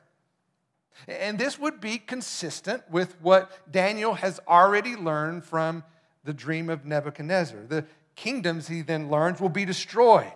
And 1.07 1.39
this 1.39 1.59
would 1.59 1.81
be 1.81 1.99
consistent 1.99 2.83
with 2.91 3.17
what 3.21 3.51
Daniel 3.71 4.15
has 4.15 4.41
already 4.49 4.97
learned 4.97 5.45
from 5.45 5.85
the 6.25 6.35
dream 6.35 6.69
of 6.69 6.85
Nebuchadnezzar. 6.85 7.61
The 7.69 7.85
kingdoms, 8.17 8.69
he 8.69 8.83
then 8.83 9.11
learns, 9.11 9.41
will 9.41 9.49
be 9.49 9.65
destroyed 9.65 10.33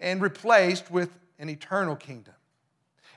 and 0.00 0.22
replaced 0.22 0.90
with 0.90 1.10
an 1.38 1.48
eternal 1.48 1.96
kingdom. 1.96 2.34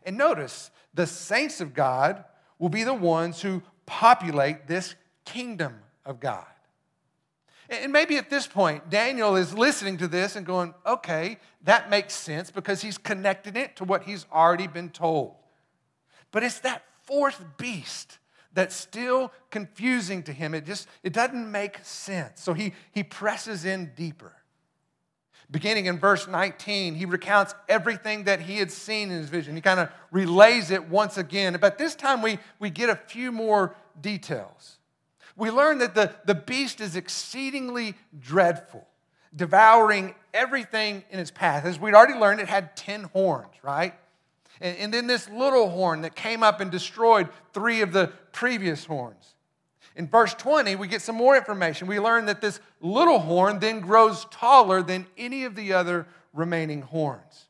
And 0.03 0.17
notice, 0.17 0.71
the 0.93 1.07
saints 1.07 1.61
of 1.61 1.73
God 1.73 2.23
will 2.59 2.69
be 2.69 2.83
the 2.83 2.93
ones 2.93 3.41
who 3.41 3.61
populate 3.85 4.67
this 4.67 4.95
kingdom 5.25 5.79
of 6.05 6.19
God. 6.19 6.45
And 7.69 7.93
maybe 7.93 8.17
at 8.17 8.29
this 8.29 8.47
point, 8.47 8.89
Daniel 8.89 9.37
is 9.37 9.53
listening 9.53 9.97
to 9.97 10.07
this 10.07 10.35
and 10.35 10.45
going, 10.45 10.73
okay, 10.85 11.37
that 11.63 11.89
makes 11.89 12.13
sense 12.13 12.51
because 12.51 12.81
he's 12.81 12.97
connecting 12.97 13.55
it 13.55 13.77
to 13.77 13.85
what 13.85 14.03
he's 14.03 14.25
already 14.31 14.67
been 14.67 14.89
told. 14.89 15.35
But 16.31 16.43
it's 16.43 16.59
that 16.59 16.83
fourth 17.03 17.43
beast 17.57 18.17
that's 18.53 18.75
still 18.75 19.31
confusing 19.49 20.23
to 20.23 20.33
him. 20.33 20.53
It 20.53 20.65
just 20.65 20.87
it 21.03 21.13
doesn't 21.13 21.51
make 21.51 21.79
sense. 21.83 22.41
So 22.41 22.53
he, 22.53 22.73
he 22.91 23.03
presses 23.03 23.65
in 23.65 23.91
deeper. 23.95 24.33
Beginning 25.49 25.87
in 25.87 25.99
verse 25.99 26.29
19, 26.29 26.95
he 26.95 27.05
recounts 27.05 27.53
everything 27.67 28.23
that 28.23 28.39
he 28.39 28.57
had 28.57 28.71
seen 28.71 29.11
in 29.11 29.17
his 29.17 29.27
vision. 29.27 29.53
He 29.53 29.61
kind 29.61 29.81
of 29.81 29.89
relays 30.09 30.71
it 30.71 30.87
once 30.87 31.17
again. 31.17 31.57
But 31.59 31.77
this 31.77 31.93
time 31.93 32.21
we, 32.21 32.39
we 32.59 32.69
get 32.69 32.89
a 32.89 32.95
few 32.95 33.33
more 33.33 33.75
details. 33.99 34.77
We 35.35 35.51
learn 35.51 35.79
that 35.79 35.93
the, 35.93 36.13
the 36.25 36.35
beast 36.35 36.79
is 36.79 36.95
exceedingly 36.95 37.95
dreadful, 38.17 38.87
devouring 39.35 40.15
everything 40.33 41.03
in 41.09 41.19
its 41.19 41.31
path. 41.31 41.65
As 41.65 41.77
we'd 41.77 41.95
already 41.95 42.17
learned, 42.17 42.39
it 42.39 42.47
had 42.47 42.77
10 42.77 43.03
horns, 43.05 43.53
right? 43.61 43.93
And, 44.61 44.77
and 44.77 44.93
then 44.93 45.07
this 45.07 45.29
little 45.29 45.69
horn 45.69 46.01
that 46.01 46.15
came 46.15 46.43
up 46.43 46.61
and 46.61 46.71
destroyed 46.71 47.27
three 47.53 47.81
of 47.81 47.91
the 47.91 48.07
previous 48.31 48.85
horns. 48.85 49.35
In 49.95 50.07
verse 50.07 50.33
20, 50.35 50.75
we 50.77 50.87
get 50.87 51.01
some 51.01 51.15
more 51.15 51.35
information. 51.35 51.87
We 51.87 51.99
learn 51.99 52.27
that 52.27 52.39
this 52.39 52.61
little 52.79 53.19
horn 53.19 53.59
then 53.59 53.81
grows 53.81 54.25
taller 54.31 54.81
than 54.81 55.05
any 55.17 55.43
of 55.43 55.55
the 55.55 55.73
other 55.73 56.07
remaining 56.33 56.81
horns. 56.81 57.47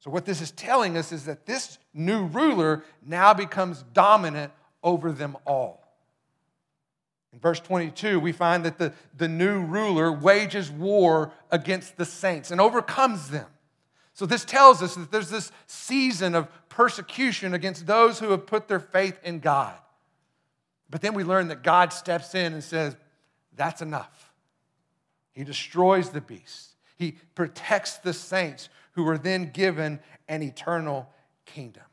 So, 0.00 0.10
what 0.10 0.26
this 0.26 0.40
is 0.40 0.50
telling 0.50 0.96
us 0.96 1.12
is 1.12 1.24
that 1.26 1.46
this 1.46 1.78
new 1.94 2.26
ruler 2.26 2.84
now 3.06 3.32
becomes 3.32 3.84
dominant 3.94 4.52
over 4.82 5.12
them 5.12 5.36
all. 5.46 5.82
In 7.32 7.38
verse 7.38 7.60
22, 7.60 8.20
we 8.20 8.32
find 8.32 8.64
that 8.64 8.78
the, 8.78 8.92
the 9.16 9.28
new 9.28 9.62
ruler 9.64 10.12
wages 10.12 10.70
war 10.70 11.32
against 11.50 11.96
the 11.96 12.04
saints 12.04 12.50
and 12.50 12.60
overcomes 12.60 13.30
them. 13.30 13.46
So, 14.14 14.26
this 14.26 14.44
tells 14.44 14.82
us 14.82 14.94
that 14.94 15.10
there's 15.10 15.30
this 15.30 15.50
season 15.66 16.34
of 16.34 16.48
persecution 16.68 17.54
against 17.54 17.86
those 17.86 18.18
who 18.18 18.30
have 18.30 18.46
put 18.46 18.68
their 18.68 18.80
faith 18.80 19.18
in 19.24 19.40
God. 19.40 19.74
But 20.90 21.00
then 21.00 21.14
we 21.14 21.24
learn 21.24 21.48
that 21.48 21.62
God 21.62 21.92
steps 21.92 22.34
in 22.34 22.52
and 22.52 22.62
says, 22.62 22.96
That's 23.56 23.80
enough. 23.80 24.30
He 25.32 25.44
destroys 25.44 26.10
the 26.10 26.20
beast, 26.20 26.76
He 26.98 27.16
protects 27.34 27.98
the 27.98 28.12
saints 28.12 28.68
who 28.92 29.08
are 29.08 29.18
then 29.18 29.50
given 29.50 30.00
an 30.28 30.42
eternal 30.42 31.08
kingdom. 31.46 31.84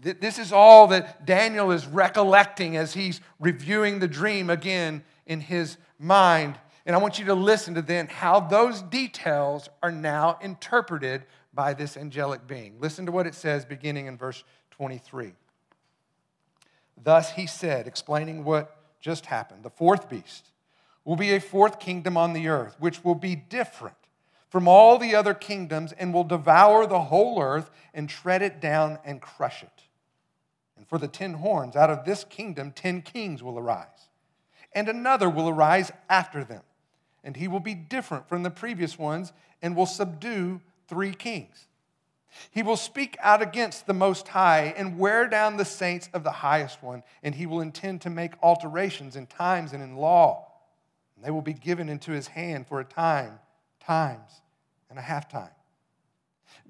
This 0.00 0.38
is 0.38 0.52
all 0.52 0.86
that 0.88 1.26
Daniel 1.26 1.72
is 1.72 1.86
recollecting 1.86 2.76
as 2.76 2.94
he's 2.94 3.20
reviewing 3.40 3.98
the 3.98 4.06
dream 4.06 4.48
again 4.48 5.02
in 5.26 5.40
his 5.40 5.76
mind 5.98 6.56
and 6.88 6.96
I 6.96 7.00
want 7.00 7.18
you 7.18 7.26
to 7.26 7.34
listen 7.34 7.74
to 7.74 7.82
then 7.82 8.06
how 8.06 8.40
those 8.40 8.80
details 8.80 9.68
are 9.82 9.92
now 9.92 10.38
interpreted 10.40 11.22
by 11.52 11.74
this 11.74 11.98
angelic 11.98 12.46
being. 12.46 12.80
Listen 12.80 13.04
to 13.04 13.12
what 13.12 13.26
it 13.26 13.34
says 13.34 13.66
beginning 13.66 14.06
in 14.06 14.16
verse 14.16 14.42
23. 14.70 15.34
Thus 17.04 17.32
he 17.32 17.46
said, 17.46 17.86
explaining 17.86 18.42
what 18.42 18.74
just 19.00 19.26
happened 19.26 19.64
the 19.64 19.70
fourth 19.70 20.08
beast 20.08 20.48
will 21.04 21.14
be 21.14 21.34
a 21.34 21.40
fourth 21.40 21.78
kingdom 21.78 22.16
on 22.16 22.32
the 22.32 22.48
earth, 22.48 22.74
which 22.78 23.04
will 23.04 23.14
be 23.14 23.36
different 23.36 23.96
from 24.48 24.66
all 24.66 24.96
the 24.96 25.14
other 25.14 25.34
kingdoms 25.34 25.92
and 25.92 26.14
will 26.14 26.24
devour 26.24 26.86
the 26.86 27.02
whole 27.02 27.42
earth 27.42 27.70
and 27.92 28.08
tread 28.08 28.40
it 28.40 28.62
down 28.62 28.98
and 29.04 29.20
crush 29.20 29.62
it. 29.62 29.82
And 30.74 30.88
for 30.88 30.96
the 30.96 31.06
ten 31.06 31.34
horns, 31.34 31.76
out 31.76 31.90
of 31.90 32.06
this 32.06 32.24
kingdom, 32.24 32.72
ten 32.72 33.02
kings 33.02 33.42
will 33.42 33.58
arise, 33.58 34.08
and 34.72 34.88
another 34.88 35.28
will 35.28 35.50
arise 35.50 35.92
after 36.08 36.44
them 36.44 36.62
and 37.24 37.36
he 37.36 37.48
will 37.48 37.60
be 37.60 37.74
different 37.74 38.28
from 38.28 38.42
the 38.42 38.50
previous 38.50 38.98
ones 38.98 39.32
and 39.62 39.76
will 39.76 39.86
subdue 39.86 40.60
three 40.88 41.12
kings. 41.12 41.66
He 42.50 42.62
will 42.62 42.76
speak 42.76 43.16
out 43.20 43.42
against 43.42 43.86
the 43.86 43.94
Most 43.94 44.28
High 44.28 44.74
and 44.76 44.98
wear 44.98 45.28
down 45.28 45.56
the 45.56 45.64
saints 45.64 46.08
of 46.12 46.24
the 46.24 46.30
highest 46.30 46.82
one, 46.82 47.02
and 47.22 47.34
he 47.34 47.46
will 47.46 47.60
intend 47.60 48.02
to 48.02 48.10
make 48.10 48.32
alterations 48.42 49.16
in 49.16 49.26
times 49.26 49.72
and 49.72 49.82
in 49.82 49.96
law. 49.96 50.46
And 51.16 51.24
they 51.24 51.30
will 51.30 51.42
be 51.42 51.52
given 51.52 51.88
into 51.88 52.12
his 52.12 52.28
hand 52.28 52.66
for 52.66 52.80
a 52.80 52.84
time, 52.84 53.40
times, 53.80 54.42
and 54.90 54.98
a 54.98 55.02
half 55.02 55.28
time. 55.28 55.50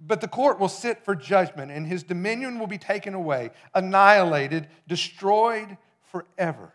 But 0.00 0.20
the 0.20 0.28
court 0.28 0.58
will 0.58 0.68
sit 0.68 1.04
for 1.04 1.14
judgment, 1.14 1.72
and 1.72 1.86
his 1.86 2.02
dominion 2.02 2.58
will 2.58 2.66
be 2.66 2.78
taken 2.78 3.14
away, 3.14 3.50
annihilated, 3.74 4.68
destroyed 4.86 5.76
forever. 6.00 6.72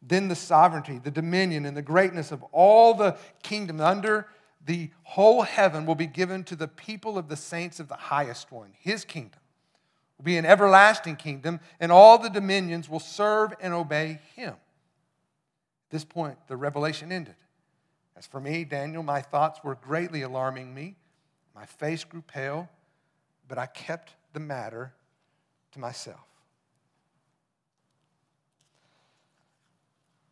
Then 0.00 0.28
the 0.28 0.36
sovereignty, 0.36 0.98
the 0.98 1.10
dominion, 1.10 1.66
and 1.66 1.76
the 1.76 1.82
greatness 1.82 2.30
of 2.30 2.42
all 2.52 2.94
the 2.94 3.16
kingdom 3.42 3.80
under 3.80 4.28
the 4.64 4.90
whole 5.02 5.42
heaven 5.42 5.86
will 5.86 5.94
be 5.94 6.06
given 6.06 6.44
to 6.44 6.56
the 6.56 6.68
people 6.68 7.16
of 7.16 7.28
the 7.28 7.36
saints 7.36 7.80
of 7.80 7.88
the 7.88 7.94
highest 7.94 8.52
one. 8.52 8.72
His 8.78 9.04
kingdom 9.04 9.40
will 10.18 10.24
be 10.24 10.36
an 10.36 10.44
everlasting 10.44 11.16
kingdom, 11.16 11.60
and 11.80 11.90
all 11.90 12.18
the 12.18 12.28
dominions 12.28 12.88
will 12.88 13.00
serve 13.00 13.54
and 13.60 13.72
obey 13.72 14.20
him. 14.36 14.54
At 14.54 15.90
this 15.90 16.04
point, 16.04 16.36
the 16.48 16.56
revelation 16.56 17.10
ended. 17.10 17.36
As 18.16 18.26
for 18.26 18.40
me, 18.40 18.64
Daniel, 18.64 19.02
my 19.02 19.22
thoughts 19.22 19.60
were 19.64 19.76
greatly 19.76 20.22
alarming 20.22 20.74
me. 20.74 20.96
My 21.54 21.64
face 21.64 22.04
grew 22.04 22.22
pale, 22.22 22.68
but 23.48 23.58
I 23.58 23.66
kept 23.66 24.14
the 24.32 24.40
matter 24.40 24.92
to 25.72 25.78
myself. 25.78 26.27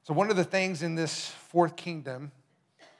So, 0.07 0.15
one 0.15 0.31
of 0.31 0.37
the 0.37 0.45
things 0.45 0.85
in 0.85 0.95
this 0.95 1.31
fourth 1.49 1.75
kingdom 1.75 2.31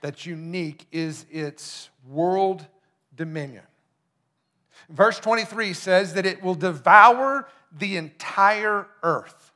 that's 0.01 0.27
unique 0.27 0.89
is 0.91 1.25
its 1.31 1.89
world 2.05 2.67
dominion. 3.15 3.63
Verse 4.91 5.21
23 5.21 5.73
says 5.73 6.15
that 6.15 6.27
it 6.27 6.43
will 6.43 6.57
devour 6.57 7.49
the 7.71 7.97
entire 7.97 8.89
earth. 9.05 9.53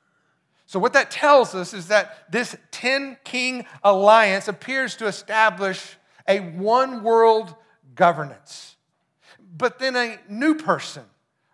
So, 0.66 0.78
what 0.78 0.92
that 0.92 1.10
tells 1.10 1.56
us 1.56 1.74
is 1.74 1.88
that 1.88 2.30
this 2.30 2.56
10 2.70 3.16
king 3.24 3.66
alliance 3.82 4.46
appears 4.46 4.94
to 4.98 5.08
establish 5.08 5.96
a 6.28 6.38
one 6.38 7.02
world 7.02 7.56
governance. 7.96 8.76
But 9.56 9.80
then 9.80 9.96
a 9.96 10.20
new 10.28 10.54
person 10.54 11.02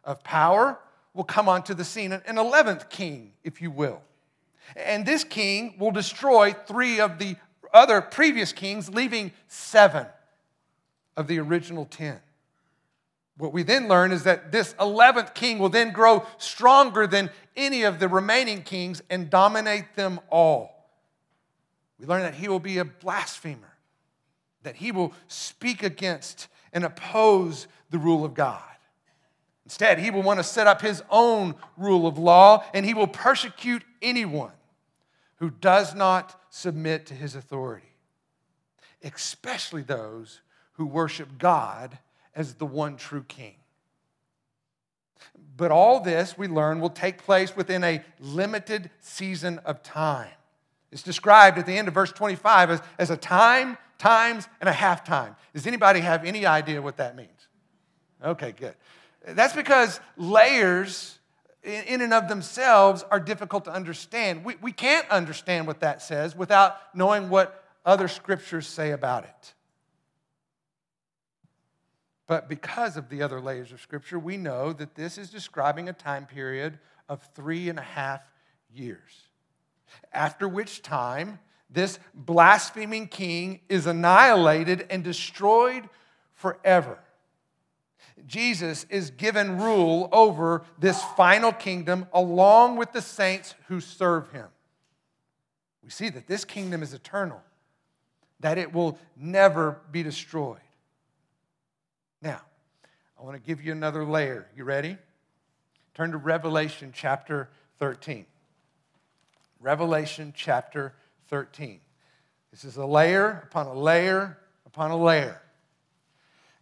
of 0.05 0.23
power 0.23 0.79
will 1.15 1.25
come 1.25 1.49
onto 1.49 1.73
the 1.73 1.85
scene, 1.85 2.13
an 2.13 2.21
11th 2.37 2.91
king, 2.91 3.33
if 3.43 3.63
you 3.63 3.71
will. 3.71 4.03
And 4.75 5.07
this 5.07 5.25
king 5.25 5.75
will 5.79 5.93
destroy 5.93 6.53
three 6.53 7.01
of 7.01 7.19
the 7.19 7.37
other 7.73 8.01
previous 8.01 8.53
kings, 8.53 8.89
leaving 8.89 9.33
seven 9.49 10.07
of 11.17 11.27
the 11.27 11.39
original 11.39 11.85
10. 11.85 12.21
What 13.39 13.53
we 13.53 13.63
then 13.63 13.87
learn 13.87 14.13
is 14.13 14.23
that 14.23 14.51
this 14.51 14.75
11th 14.75 15.35
king 15.35 15.59
will 15.59 15.69
then 15.69 15.93
grow 15.93 16.25
stronger 16.39 17.07
than 17.07 17.31
any 17.55 17.83
of 17.83 17.99
the 17.99 18.09
remaining 18.09 18.63
kings 18.63 19.03
and 19.11 19.29
dominate 19.29 19.95
them 19.95 20.21
all. 20.31 20.91
We 21.99 22.07
learn 22.07 22.23
that 22.23 22.35
he 22.35 22.49
will 22.49 22.61
be 22.61 22.79
a 22.79 22.85
blasphemer, 22.85 23.75
that 24.63 24.77
he 24.77 24.91
will 24.91 25.13
speak 25.29 25.83
against 25.83 26.49
and 26.73 26.85
oppose 26.85 27.67
the 27.91 27.99
rule 27.99 28.25
of 28.25 28.35
God. 28.35 28.63
Instead, 29.67 29.99
he 29.99 30.13
will 30.13 30.23
want 30.23 30.39
to 30.39 30.45
set 30.45 30.69
up 30.69 30.81
his 30.81 31.03
own 31.11 31.53
rule 31.77 32.07
of 32.07 32.19
law 32.19 32.65
and 32.73 32.87
he 32.87 32.95
will 32.95 33.09
persecute 33.09 33.83
anyone 34.01 34.53
who 35.39 35.51
does 35.51 35.93
not 35.93 36.41
submit 36.51 37.05
to 37.07 37.15
his 37.15 37.35
authority, 37.35 37.89
especially 39.03 39.83
those 39.83 40.41
who 40.75 40.87
worship 40.87 41.37
God 41.37 41.99
as 42.33 42.55
the 42.55 42.65
one 42.65 42.97
true 42.97 43.25
king. 43.27 43.57
But 45.57 45.73
all 45.73 45.99
this, 45.99 46.39
we 46.39 46.47
learn, 46.47 46.79
will 46.79 46.89
take 46.89 47.19
place 47.19 47.57
within 47.57 47.83
a 47.83 48.05
limited 48.21 48.89
season 49.01 49.59
of 49.65 49.83
time. 49.83 50.31
It's 50.93 51.03
described 51.03 51.59
at 51.59 51.67
the 51.67 51.77
end 51.77 51.89
of 51.89 51.95
verse 51.95 52.13
25 52.13 52.71
as, 52.71 52.83
as 53.01 53.11
a 53.11 53.17
time, 53.17 53.79
times, 53.99 54.47
and 54.61 54.69
a 54.69 54.73
half 54.73 55.03
time. 55.03 55.35
Does 55.53 55.67
anybody 55.67 55.99
have 55.99 56.25
any 56.25 56.47
idea 56.47 56.81
what 56.81 56.99
that 56.99 57.17
means? 57.17 57.49
Okay, 58.25 58.53
good. 58.53 58.75
That's 59.27 59.55
because 59.55 60.01
layers 60.17 61.19
in 61.65 62.01
and 62.01 62.15
of 62.15 62.29
themselves 62.29 63.05
are 63.11 63.19
difficult 63.19 63.65
to 63.65 63.73
understand. 63.73 64.45
We, 64.45 64.55
we 64.63 64.71
can't 64.71 65.09
understand 65.11 65.67
what 65.67 65.81
that 65.81 66.01
says 66.01 66.37
without 66.37 66.77
knowing 66.95 67.29
what 67.29 67.65
other 67.85 68.07
scriptures 68.07 68.69
say 68.69 68.93
about 68.93 69.25
it. 69.25 69.55
But 72.29 72.49
because 72.49 72.97
of 72.97 73.09
the 73.09 73.23
other 73.23 73.41
layers 73.41 73.73
of 73.73 73.81
scripture, 73.81 74.19
we 74.19 74.37
know 74.37 74.73
that 74.73 74.95
this 74.95 75.19
is 75.19 75.31
describing 75.31 75.89
a 75.89 75.93
time 75.93 76.27
period 76.27 76.79
of 77.09 77.23
three 77.35 77.69
and 77.69 77.79
a 77.79 77.83
half 77.83 78.21
years. 78.73 79.29
After 80.13 80.49
which 80.49 80.83
time, 80.83 81.39
this 81.71 81.99
blaspheming 82.15 83.09
king 83.09 83.61
is 83.69 83.87
annihilated 83.87 84.87
and 84.91 85.03
destroyed 85.03 85.89
forever. 86.35 86.99
Jesus 88.25 88.87
is 88.89 89.11
given 89.11 89.59
rule 89.59 90.09
over 90.11 90.65
this 90.79 91.03
final 91.17 91.53
kingdom 91.53 92.07
along 92.13 92.77
with 92.77 92.93
the 92.93 93.03
saints 93.03 93.55
who 93.69 93.81
serve 93.81 94.31
him. 94.33 94.47
We 95.85 95.91
see 95.91 96.09
that 96.09 96.27
this 96.27 96.45
kingdom 96.45 96.83
is 96.83 96.95
eternal, 96.95 97.43
that 98.41 98.59
it 98.59 98.73
will 98.73 98.99
never 99.17 99.81
be 99.93 100.03
destroyed. 100.03 100.61
Now, 102.23 102.41
I 103.21 103.23
want 103.23 103.37
to 103.37 103.47
give 103.47 103.63
you 103.63 103.73
another 103.73 104.05
layer. 104.05 104.49
You 104.57 104.65
ready? 104.65 104.97
Turn 105.95 106.11
to 106.13 106.19
Revelation 106.19 106.93
chapter 106.95 107.49
13. 107.79 108.27
Revelation 109.61 110.33
chapter 110.37 110.95
13. 111.29 111.81
This 112.51 112.65
is 112.65 112.77
a 112.77 112.87
layer 112.87 113.43
upon 113.45 113.67
a 113.67 113.75
layer 113.75 114.39
upon 114.67 114.91
a 114.91 114.97
layer. 114.97 115.41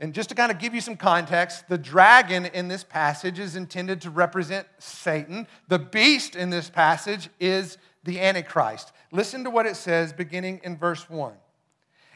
And 0.05 0.13
just 0.13 0.29
to 0.29 0.35
kind 0.35 0.53
of 0.53 0.59
give 0.59 0.75
you 0.75 0.83
some 0.83 0.99
context, 0.99 1.67
the 1.67 1.79
dragon 1.79 2.45
in 2.45 2.69
this 2.69 2.85
passage 2.85 3.39
is 3.39 3.57
intended 3.57 4.03
to 4.03 4.11
represent 4.11 4.67
Satan. 4.79 5.47
The 5.69 5.79
beast 5.79 6.37
in 6.37 6.51
this 6.51 6.69
passage 6.69 7.31
is 7.41 7.79
the 8.03 8.21
Antichrist. 8.21 8.93
Listen 9.13 9.45
to 9.45 9.51
what 9.51 9.65
it 9.65 9.77
says 9.77 10.13
beginning 10.13 10.61
in 10.63 10.77
verse 10.77 11.09
1. 11.09 11.33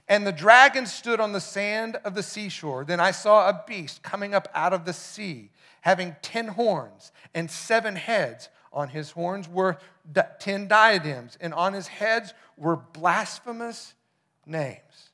And 0.07 0.27
the 0.27 0.33
dragon 0.33 0.85
stood 0.85 1.19
on 1.19 1.33
the 1.33 1.41
sand 1.41 1.97
of 2.05 2.15
the 2.15 2.23
seashore. 2.23 2.85
Then 2.85 3.01
I 3.01 3.11
saw 3.11 3.49
a 3.49 3.65
beast 3.67 4.03
coming 4.03 4.35
up 4.35 4.49
out 4.53 4.75
of 4.75 4.85
the 4.85 4.93
sea, 4.93 5.49
having 5.81 6.15
ten 6.21 6.49
horns 6.49 7.11
and 7.35 7.51
seven 7.51 7.97
heads. 7.97 8.51
On 8.71 8.91
his 8.91 9.13
horns 9.13 9.49
were 9.49 9.79
ten 10.39 10.69
diadems, 10.69 11.39
and 11.41 11.55
on 11.55 11.73
his 11.73 11.87
heads 11.87 12.35
were 12.59 12.77
blasphemous 12.77 13.95
names. 14.45 15.08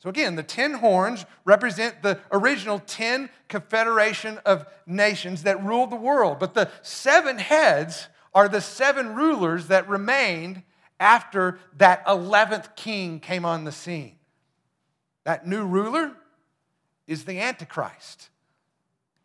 So, 0.00 0.08
again, 0.08 0.34
the 0.34 0.42
10 0.42 0.74
horns 0.74 1.26
represent 1.44 2.02
the 2.02 2.18
original 2.32 2.78
10 2.78 3.28
confederation 3.48 4.38
of 4.46 4.66
nations 4.86 5.42
that 5.42 5.62
ruled 5.62 5.90
the 5.90 5.96
world. 5.96 6.38
But 6.38 6.54
the 6.54 6.70
seven 6.80 7.36
heads 7.36 8.08
are 8.34 8.48
the 8.48 8.62
seven 8.62 9.14
rulers 9.14 9.66
that 9.66 9.88
remained 9.88 10.62
after 10.98 11.58
that 11.76 12.04
11th 12.06 12.76
king 12.76 13.20
came 13.20 13.44
on 13.44 13.64
the 13.64 13.72
scene. 13.72 14.16
That 15.24 15.46
new 15.46 15.66
ruler 15.66 16.12
is 17.06 17.24
the 17.24 17.38
Antichrist. 17.40 18.30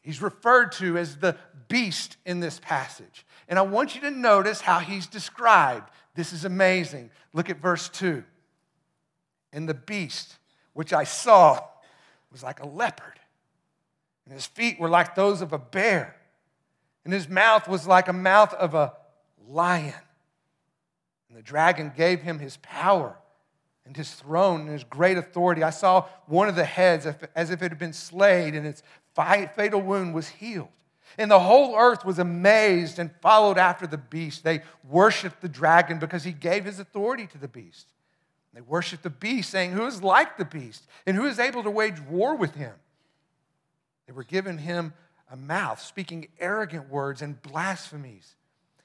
He's 0.02 0.22
referred 0.22 0.74
to 0.74 0.98
as 0.98 1.18
the 1.18 1.38
beast 1.70 2.18
in 2.26 2.42
this 2.42 2.60
passage. 2.60 3.26
And 3.48 3.58
I 3.58 3.62
want 3.62 3.96
you 3.96 4.02
to 4.02 4.12
notice 4.12 4.60
how 4.60 4.80
he's 4.80 5.08
described. 5.08 5.90
This 6.16 6.34
is 6.34 6.44
amazing. 6.44 7.12
Look 7.32 7.50
at 7.50 7.62
verse 7.62 7.88
2. 7.90 8.24
And 9.54 9.70
the 9.70 9.74
beast 9.74 10.38
which 10.76 10.94
I 10.94 11.06
saw 11.06 11.60
was 12.32 12.44
like 12.44 12.60
a 12.60 12.68
leopard, 12.68 13.20
and 14.26 14.34
his 14.34 14.46
feet 14.46 14.80
were 14.80 14.90
like 14.90 15.16
those 15.16 15.42
of 15.42 15.54
a 15.54 15.58
bear, 15.58 16.16
and 17.04 17.14
his 17.14 17.28
mouth 17.28 17.68
was 17.68 17.88
like 17.88 18.08
a 18.08 18.14
mouth 18.14 18.54
of 18.54 18.76
a 18.76 18.94
lion. 19.48 19.94
And 21.30 21.38
the 21.38 21.42
dragon 21.42 21.92
gave 21.96 22.22
him 22.22 22.40
his 22.40 22.58
power 22.58 23.16
and 23.86 23.96
his 23.96 24.12
throne 24.14 24.62
and 24.62 24.70
his 24.70 24.84
great 24.84 25.18
authority. 25.18 25.64
I 25.64 25.70
saw 25.70 26.06
one 26.26 26.50
of 26.50 26.56
the 26.56 26.66
heads 26.66 27.06
as 27.36 27.52
if 27.52 27.62
it 27.62 27.72
had 27.72 27.80
been 27.80 27.94
slayed, 27.94 28.54
and 28.54 28.66
its 28.66 28.84
fatal 29.14 29.82
wound 29.82 30.14
was 30.14 30.28
healed. 30.28 30.70
And 31.18 31.32
the 31.32 31.40
whole 31.40 31.78
earth 31.78 32.04
was 32.04 32.20
amazed 32.20 33.00
and 33.00 33.12
followed 33.22 33.58
after 33.58 33.88
the 33.88 33.98
beast. 33.98 34.44
They 34.44 34.62
worshiped 34.90 35.42
the 35.42 35.48
dragon 35.48 36.00
because 36.00 36.26
he 36.26 36.34
gave 36.34 36.66
his 36.66 36.80
authority 36.80 37.28
to 37.28 37.38
the 37.38 37.48
beast. 37.48 37.88
They 38.56 38.62
worship 38.62 39.02
the 39.02 39.10
beast, 39.10 39.50
saying, 39.50 39.74
Who 39.74 39.86
is 39.86 40.02
like 40.02 40.38
the 40.38 40.46
beast? 40.46 40.88
And 41.06 41.18
who 41.18 41.26
is 41.26 41.40
able 41.40 41.62
to 41.64 41.70
wage 41.70 42.00
war 42.00 42.36
with 42.36 42.56
him? 42.56 42.74
They 44.08 44.14
were 44.14 44.24
given 44.24 44.58
him 44.58 44.94
a 45.30 45.36
mouth, 45.36 45.82
speaking 45.82 46.30
arrogant 46.40 46.90
words 46.90 47.22
and 47.22 47.42
blasphemies, 47.42 48.36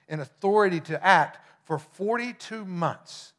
and 0.09 0.21
authority 0.21 0.81
to 0.81 1.07
act 1.07 1.39
for 1.65 1.79
42 1.79 2.65
months 2.65 3.33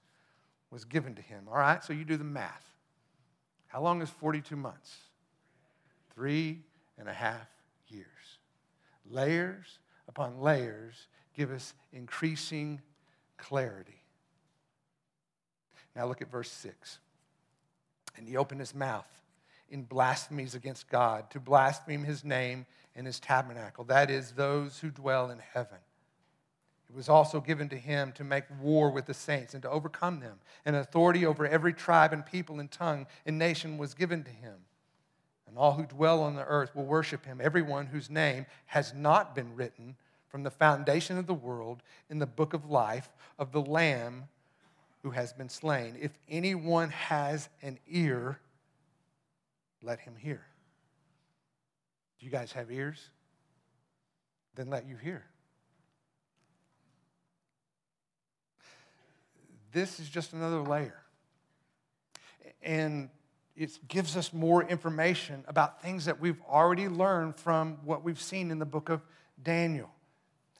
was 0.71 0.85
given 0.85 1.15
to 1.15 1.21
him. 1.21 1.47
All 1.49 1.57
right, 1.57 1.83
so 1.83 1.91
you 1.91 2.05
do 2.05 2.15
the 2.15 2.23
math. 2.23 2.65
How 3.67 3.81
long 3.81 4.01
is 4.01 4.09
42 4.09 4.55
months? 4.55 4.95
Three 6.15 6.59
and 6.97 7.09
a 7.09 7.13
half 7.13 7.47
years. 7.89 8.07
Layers 9.09 9.79
upon 10.07 10.39
layers 10.39 11.07
give 11.35 11.51
us 11.51 11.73
increasing 11.91 12.79
clarity. 13.37 14.00
Now 15.95 16.07
look 16.07 16.21
at 16.21 16.31
verse 16.31 16.51
6. 16.51 16.99
And 18.17 18.27
he 18.27 18.37
opened 18.37 18.59
his 18.59 18.75
mouth 18.75 19.07
in 19.69 19.83
blasphemies 19.83 20.53
against 20.53 20.89
God, 20.89 21.31
to 21.31 21.39
blaspheme 21.39 22.03
his 22.03 22.25
name 22.25 22.65
and 22.93 23.07
his 23.07 23.21
tabernacle, 23.21 23.85
that 23.85 24.11
is, 24.11 24.33
those 24.33 24.79
who 24.79 24.89
dwell 24.89 25.31
in 25.31 25.39
heaven. 25.53 25.77
It 26.89 26.95
was 26.95 27.07
also 27.07 27.39
given 27.39 27.69
to 27.69 27.77
him 27.77 28.11
to 28.13 28.25
make 28.25 28.43
war 28.61 28.91
with 28.91 29.05
the 29.05 29.13
saints 29.13 29.53
and 29.53 29.63
to 29.63 29.69
overcome 29.69 30.19
them. 30.19 30.39
And 30.65 30.75
authority 30.75 31.25
over 31.25 31.47
every 31.47 31.71
tribe 31.71 32.11
and 32.11 32.25
people 32.25 32.59
and 32.59 32.69
tongue 32.69 33.07
and 33.25 33.39
nation 33.39 33.77
was 33.77 33.93
given 33.93 34.25
to 34.25 34.29
him. 34.29 34.55
And 35.47 35.57
all 35.57 35.73
who 35.73 35.85
dwell 35.85 36.21
on 36.21 36.35
the 36.35 36.43
earth 36.43 36.75
will 36.75 36.85
worship 36.85 37.25
him, 37.25 37.39
everyone 37.41 37.85
whose 37.85 38.09
name 38.09 38.45
has 38.65 38.93
not 38.93 39.33
been 39.33 39.55
written 39.55 39.95
from 40.27 40.43
the 40.43 40.51
foundation 40.51 41.17
of 41.17 41.27
the 41.27 41.33
world 41.33 41.81
in 42.09 42.19
the 42.19 42.25
book 42.25 42.53
of 42.53 42.69
life 42.69 43.09
of 43.39 43.53
the 43.53 43.61
Lamb 43.61 44.25
who 45.03 45.11
has 45.11 45.33
been 45.33 45.49
slain. 45.49 45.97
If 45.99 46.11
anyone 46.29 46.89
has 46.89 47.49
an 47.61 47.79
ear, 47.87 48.39
let 49.81 49.99
him 49.99 50.15
hear. 50.15 50.45
Do 52.19 52.25
you 52.25 52.31
guys 52.31 52.51
have 52.51 52.71
ears? 52.71 53.09
Then 54.55 54.69
let 54.69 54.87
you 54.87 54.95
hear. 54.95 55.23
This 59.71 59.99
is 59.99 60.09
just 60.09 60.33
another 60.33 60.61
layer. 60.61 60.97
And 62.61 63.09
it 63.55 63.79
gives 63.87 64.15
us 64.15 64.33
more 64.33 64.63
information 64.63 65.43
about 65.47 65.81
things 65.81 66.05
that 66.05 66.19
we've 66.19 66.41
already 66.47 66.87
learned 66.87 67.37
from 67.37 67.77
what 67.83 68.03
we've 68.03 68.21
seen 68.21 68.51
in 68.51 68.59
the 68.59 68.65
book 68.65 68.89
of 68.89 69.01
Daniel. 69.41 69.89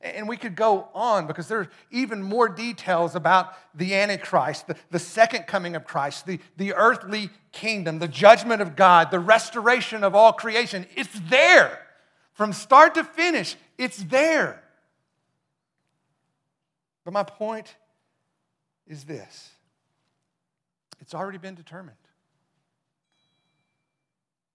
And 0.04 0.28
we 0.28 0.36
could 0.38 0.56
go 0.56 0.88
on 0.94 1.28
because 1.28 1.48
there's 1.48 1.68
even 1.92 2.24
more 2.24 2.50
details 2.50 3.16
about 3.16 3.54
the 3.76 3.94
Antichrist, 3.94 4.68
the, 4.68 4.76
the 4.90 5.00
second 5.00 5.46
coming 5.46 5.76
of 5.76 5.86
Christ, 5.86 6.26
the, 6.26 6.40
the 6.58 6.74
earthly 6.74 7.30
kingdom, 7.52 8.00
the 8.00 8.08
judgment 8.08 8.62
of 8.62 8.76
God, 8.76 9.12
the 9.12 9.20
restoration 9.20 10.04
of 10.04 10.16
all 10.16 10.34
creation. 10.34 10.88
It's 10.96 11.20
there. 11.30 11.80
From 12.34 12.54
start 12.54 12.96
to 12.96 13.04
finish, 13.04 13.56
it's 13.78 13.98
there. 14.04 14.64
But 17.04 17.14
my 17.14 17.24
point 17.24 17.76
is 18.88 19.04
this 19.04 19.52
it's 21.00 21.14
already 21.14 21.38
been 21.38 21.56
determined. 21.56 21.98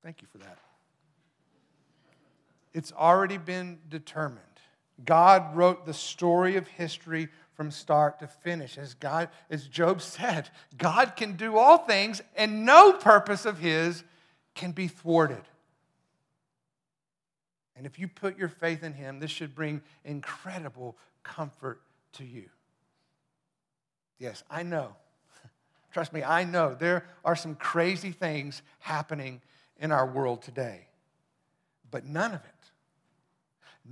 Thank 0.03 0.23
you 0.23 0.29
for 0.31 0.39
that. 0.39 0.59
It's 2.73 2.93
already 2.93 3.39
been 3.39 3.79
determined. 3.89 4.41
God 5.05 5.55
wrote 5.55 5.85
the 5.85 5.95
story 5.95 6.57
of 6.57 6.67
history 6.69 7.29
from 7.55 7.71
start 7.71 8.21
to 8.21 8.27
finish. 8.27 8.79
As 8.79 8.95
God, 8.95 9.29
as 9.51 9.67
Job 9.67 10.01
said, 10.03 10.51
God 10.77 11.17
can 11.17 11.37
do 11.37 11.57
all 11.59 11.79
things, 11.79 12.23
and 12.37 12.65
no 12.65 12.93
purpose 12.93 13.45
of 13.45 13.59
his 13.59 14.05
can 14.55 14.73
be 14.73 14.89
thwarted. 14.89 15.43
And 17.77 17.87
if 17.87 17.99
you 17.99 18.09
put 18.09 18.39
your 18.39 18.49
faith 18.49 18.83
in 18.83 18.95
him, 18.95 19.21
this 19.21 19.31
should 19.31 19.55
bring 19.55 19.83
incredible 20.05 20.97
comfort 21.23 21.81
to 22.15 22.25
you. 22.25 22.49
Yes, 24.19 24.43
I 24.51 24.63
know. 24.63 24.97
Trust 25.93 26.15
me, 26.15 26.23
I 26.23 26.45
know 26.45 26.75
there 26.75 27.05
are 27.23 27.37
some 27.37 27.55
crazy 27.55 28.13
things 28.13 28.63
happening 28.79 29.43
in 29.79 29.93
our 29.93 30.07
world 30.07 30.41
today. 30.41 30.87
But 31.91 32.07
none 32.07 32.33
of 32.33 32.41
it 32.45 32.56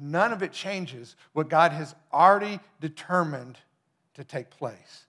none 0.01 0.33
of 0.33 0.43
it 0.43 0.53
changes 0.53 1.17
what 1.33 1.49
God 1.49 1.73
has 1.73 1.95
already 2.13 2.61
determined 2.81 3.59
to 4.15 4.25
take 4.25 4.51
place. 4.51 5.07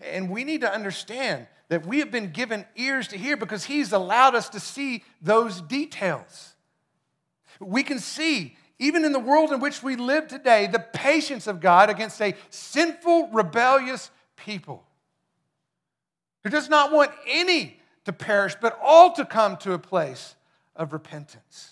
And 0.00 0.30
we 0.30 0.44
need 0.44 0.62
to 0.62 0.72
understand 0.72 1.46
that 1.68 1.86
we 1.86 2.00
have 2.00 2.10
been 2.10 2.30
given 2.30 2.64
ears 2.76 3.08
to 3.08 3.18
hear 3.18 3.36
because 3.36 3.64
He's 3.64 3.92
allowed 3.92 4.34
us 4.34 4.48
to 4.50 4.60
see 4.60 5.04
those 5.20 5.60
details. 5.60 6.54
We 7.60 7.82
can 7.82 7.98
see, 7.98 8.56
even 8.78 9.04
in 9.04 9.12
the 9.12 9.20
world 9.20 9.52
in 9.52 9.60
which 9.60 9.82
we 9.82 9.96
live 9.96 10.28
today, 10.28 10.66
the 10.66 10.78
patience 10.80 11.46
of 11.46 11.60
God 11.60 11.90
against 11.90 12.20
a 12.20 12.34
sinful, 12.50 13.28
rebellious 13.28 14.10
people 14.36 14.84
who 16.42 16.50
does 16.50 16.68
not 16.68 16.92
want 16.92 17.12
any 17.28 17.78
to 18.04 18.12
perish, 18.12 18.56
but 18.60 18.78
all 18.82 19.12
to 19.12 19.24
come 19.24 19.56
to 19.58 19.72
a 19.72 19.78
place 19.78 20.34
of 20.74 20.92
repentance. 20.92 21.71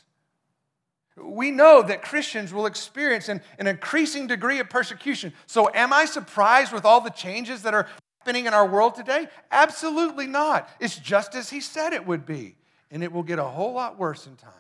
We 1.22 1.50
know 1.50 1.83
that 1.83 2.02
Christians 2.02 2.52
will 2.52 2.66
experience 2.66 3.28
an, 3.28 3.42
an, 3.59 3.66
increasing 3.66 4.26
degree 4.26 4.59
of 4.59 4.70
persecution. 4.70 5.33
So, 5.46 5.70
am 5.74 5.92
I 5.92 6.04
surprised 6.04 6.72
with 6.72 6.85
all 6.85 7.00
the 7.00 7.11
changes 7.11 7.62
that 7.62 7.74
are 7.74 7.87
happening 8.20 8.46
in 8.46 8.54
our 8.54 8.66
world 8.66 8.94
today? 8.94 9.28
Absolutely 9.50 10.26
not. 10.26 10.68
It's 10.80 10.96
just 10.96 11.35
as 11.35 11.50
he 11.50 11.61
said 11.61 11.92
it 11.92 12.06
would 12.06 12.24
be, 12.24 12.56
and 12.90 13.02
it 13.02 13.12
will 13.12 13.22
get 13.22 13.38
a 13.38 13.44
whole 13.44 13.72
lot 13.72 13.98
worse 13.98 14.26
in 14.26 14.37
time. 14.37 14.52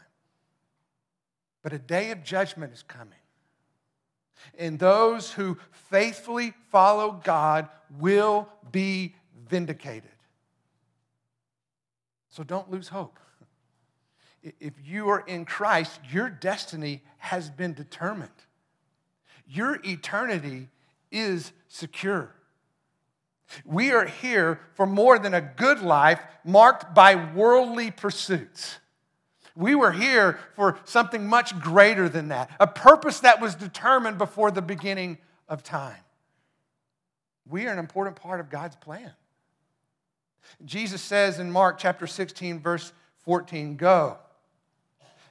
But 1.62 1.72
a 1.72 1.78
day 1.78 2.10
of 2.10 2.22
judgment 2.22 2.72
is 2.72 2.82
coming. 2.82 3.14
And 4.58 4.78
those 4.78 5.32
who 5.32 5.58
faithfully 5.90 6.54
follow 6.70 7.20
God 7.24 7.68
will 7.98 8.48
be 8.72 9.14
vindicated. 9.48 10.10
So, 12.28 12.42
don't 12.42 12.70
lose 12.70 12.88
hope 12.88 13.18
if 14.42 14.72
you 14.84 15.08
are 15.10 15.20
in 15.20 15.44
Christ, 15.44 16.00
your 16.10 16.30
destiny 16.30 17.02
has 17.18 17.50
been 17.50 17.74
determined. 17.74 18.30
Your 19.46 19.78
eternity 19.84 20.68
is 21.10 21.52
secure. 21.68 22.34
We 23.64 23.92
are 23.92 24.06
here 24.06 24.60
for 24.74 24.86
more 24.86 25.18
than 25.18 25.34
a 25.34 25.40
good 25.40 25.80
life 25.80 26.20
marked 26.44 26.94
by 26.94 27.16
worldly 27.16 27.90
pursuits. 27.90 28.78
We 29.56 29.74
were 29.74 29.92
here 29.92 30.38
for 30.54 30.78
something 30.84 31.26
much 31.26 31.58
greater 31.58 32.08
than 32.08 32.28
that, 32.28 32.50
a 32.60 32.66
purpose 32.66 33.20
that 33.20 33.40
was 33.40 33.56
determined 33.56 34.18
before 34.18 34.50
the 34.50 34.62
beginning 34.62 35.18
of 35.48 35.64
time. 35.64 35.98
We 37.48 37.66
are 37.66 37.72
an 37.72 37.80
important 37.80 38.16
part 38.16 38.38
of 38.38 38.48
God's 38.48 38.76
plan. 38.76 39.12
Jesus 40.64 41.02
says 41.02 41.40
in 41.40 41.50
Mark 41.50 41.78
chapter 41.78 42.06
16, 42.06 42.60
verse 42.60 42.92
14, 43.24 43.76
Go 43.76 44.18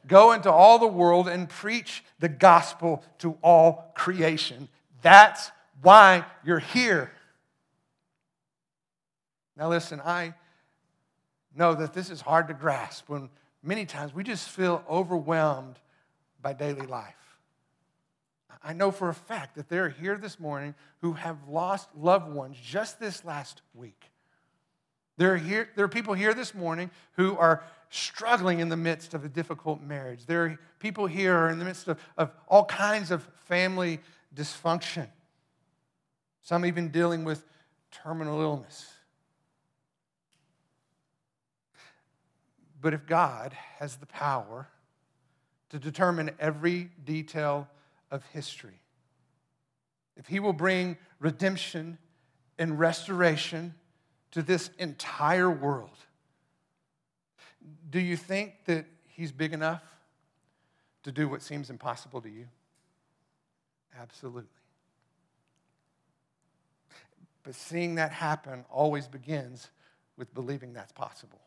Go 0.09 0.33
into 0.33 0.51
all 0.51 0.79
the 0.79 0.87
world 0.87 1.27
and 1.29 1.47
preach 1.47 2.03
the 2.19 2.27
gospel 2.27 3.03
to 3.19 3.37
all 3.41 3.91
creation. 3.95 4.67
That's 5.01 5.51
why 5.81 6.25
you're 6.43 6.59
here. 6.59 7.11
Now, 9.55 9.69
listen, 9.69 10.01
I 10.03 10.33
know 11.55 11.75
that 11.75 11.93
this 11.93 12.09
is 12.09 12.21
hard 12.21 12.47
to 12.47 12.53
grasp 12.53 13.07
when 13.07 13.29
many 13.61 13.85
times 13.85 14.13
we 14.13 14.23
just 14.23 14.49
feel 14.49 14.83
overwhelmed 14.89 15.75
by 16.41 16.53
daily 16.53 16.87
life. 16.87 17.15
I 18.63 18.73
know 18.73 18.91
for 18.91 19.09
a 19.09 19.13
fact 19.13 19.55
that 19.55 19.69
there 19.69 19.85
are 19.85 19.89
here 19.89 20.17
this 20.17 20.39
morning 20.39 20.75
who 21.01 21.13
have 21.13 21.37
lost 21.47 21.87
loved 21.95 22.33
ones 22.33 22.57
just 22.61 22.99
this 22.99 23.23
last 23.23 23.61
week. 23.73 24.11
There 25.17 25.33
are, 25.33 25.37
here, 25.37 25.69
there 25.75 25.85
are 25.85 25.89
people 25.89 26.13
here 26.13 26.33
this 26.33 26.55
morning 26.55 26.89
who 27.13 27.37
are 27.37 27.63
struggling 27.89 28.59
in 28.59 28.69
the 28.69 28.77
midst 28.77 29.13
of 29.13 29.25
a 29.25 29.29
difficult 29.29 29.81
marriage. 29.81 30.25
There 30.25 30.45
are 30.45 30.59
people 30.79 31.07
here 31.07 31.47
in 31.49 31.59
the 31.59 31.65
midst 31.65 31.87
of, 31.87 31.99
of 32.17 32.31
all 32.47 32.65
kinds 32.65 33.11
of 33.11 33.23
family 33.45 33.99
dysfunction. 34.35 35.07
Some 36.41 36.65
even 36.65 36.89
dealing 36.89 37.23
with 37.23 37.45
terminal 37.91 38.41
illness. 38.41 38.87
But 42.81 42.93
if 42.93 43.05
God 43.05 43.53
has 43.79 43.97
the 43.97 44.05
power 44.05 44.69
to 45.69 45.79
determine 45.79 46.31
every 46.39 46.89
detail 47.03 47.67
of 48.09 48.23
history, 48.27 48.79
if 50.15 50.27
He 50.27 50.39
will 50.39 50.53
bring 50.53 50.97
redemption 51.19 51.97
and 52.57 52.79
restoration 52.79 53.73
to 54.31 54.41
this 54.41 54.69
entire 54.77 55.49
world, 55.49 55.97
do 57.89 57.99
you 57.99 58.15
think 58.15 58.65
that 58.65 58.85
he's 59.07 59.31
big 59.31 59.53
enough 59.53 59.83
to 61.03 61.11
do 61.11 61.27
what 61.27 61.41
seems 61.41 61.69
impossible 61.69 62.21
to 62.21 62.29
you? 62.29 62.47
Absolutely. 63.99 64.43
But 67.43 67.55
seeing 67.55 67.95
that 67.95 68.11
happen 68.11 68.65
always 68.69 69.07
begins 69.07 69.69
with 70.17 70.33
believing 70.33 70.73
that's 70.73 70.91
possible. 70.91 71.39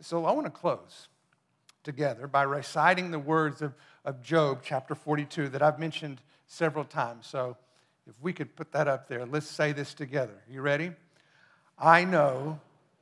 So 0.00 0.24
I 0.24 0.32
want 0.32 0.46
to 0.46 0.50
close 0.50 1.08
together 1.84 2.26
by 2.26 2.42
reciting 2.42 3.10
the 3.10 3.18
words 3.18 3.62
of, 3.62 3.74
of 4.04 4.22
Job 4.22 4.60
chapter 4.64 4.94
42 4.94 5.50
that 5.50 5.62
I've 5.62 5.78
mentioned 5.78 6.20
several 6.46 6.84
times. 6.84 7.26
So 7.26 7.56
if 8.06 8.14
we 8.20 8.32
could 8.32 8.56
put 8.56 8.72
that 8.72 8.88
up 8.88 9.08
there, 9.08 9.26
let's 9.26 9.46
say 9.46 9.72
this 9.72 9.94
together. 9.94 10.42
You 10.50 10.62
ready? 10.62 10.92
I 11.78 12.04
know 12.04 12.60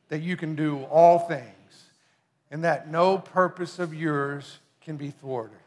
that 0.08 0.22
you 0.22 0.36
can 0.36 0.54
do 0.54 0.84
all 0.84 1.18
things 1.18 1.52
and 2.50 2.64
that 2.64 2.90
no 2.90 3.18
purpose 3.18 3.78
of 3.78 3.94
yours 3.94 4.58
can 4.80 4.96
be 4.96 5.10
thwarted. 5.10 5.58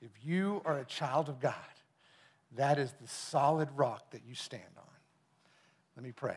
If 0.00 0.10
you 0.24 0.62
are 0.64 0.78
a 0.78 0.84
child 0.84 1.28
of 1.28 1.40
God, 1.40 1.54
that 2.56 2.78
is 2.78 2.92
the 3.00 3.08
solid 3.08 3.68
rock 3.76 4.10
that 4.12 4.22
you 4.26 4.34
stand 4.34 4.62
on. 4.76 4.84
Let 5.96 6.04
me 6.04 6.12
pray. 6.12 6.36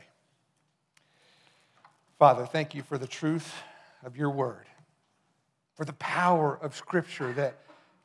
Father, 2.17 2.45
thank 2.45 2.75
you 2.75 2.83
for 2.83 2.97
the 2.97 3.07
truth 3.07 3.53
of 4.03 4.17
your 4.17 4.29
word, 4.29 4.65
for 5.75 5.85
the 5.85 5.93
power 5.93 6.57
of 6.61 6.75
Scripture 6.75 7.31
that 7.33 7.59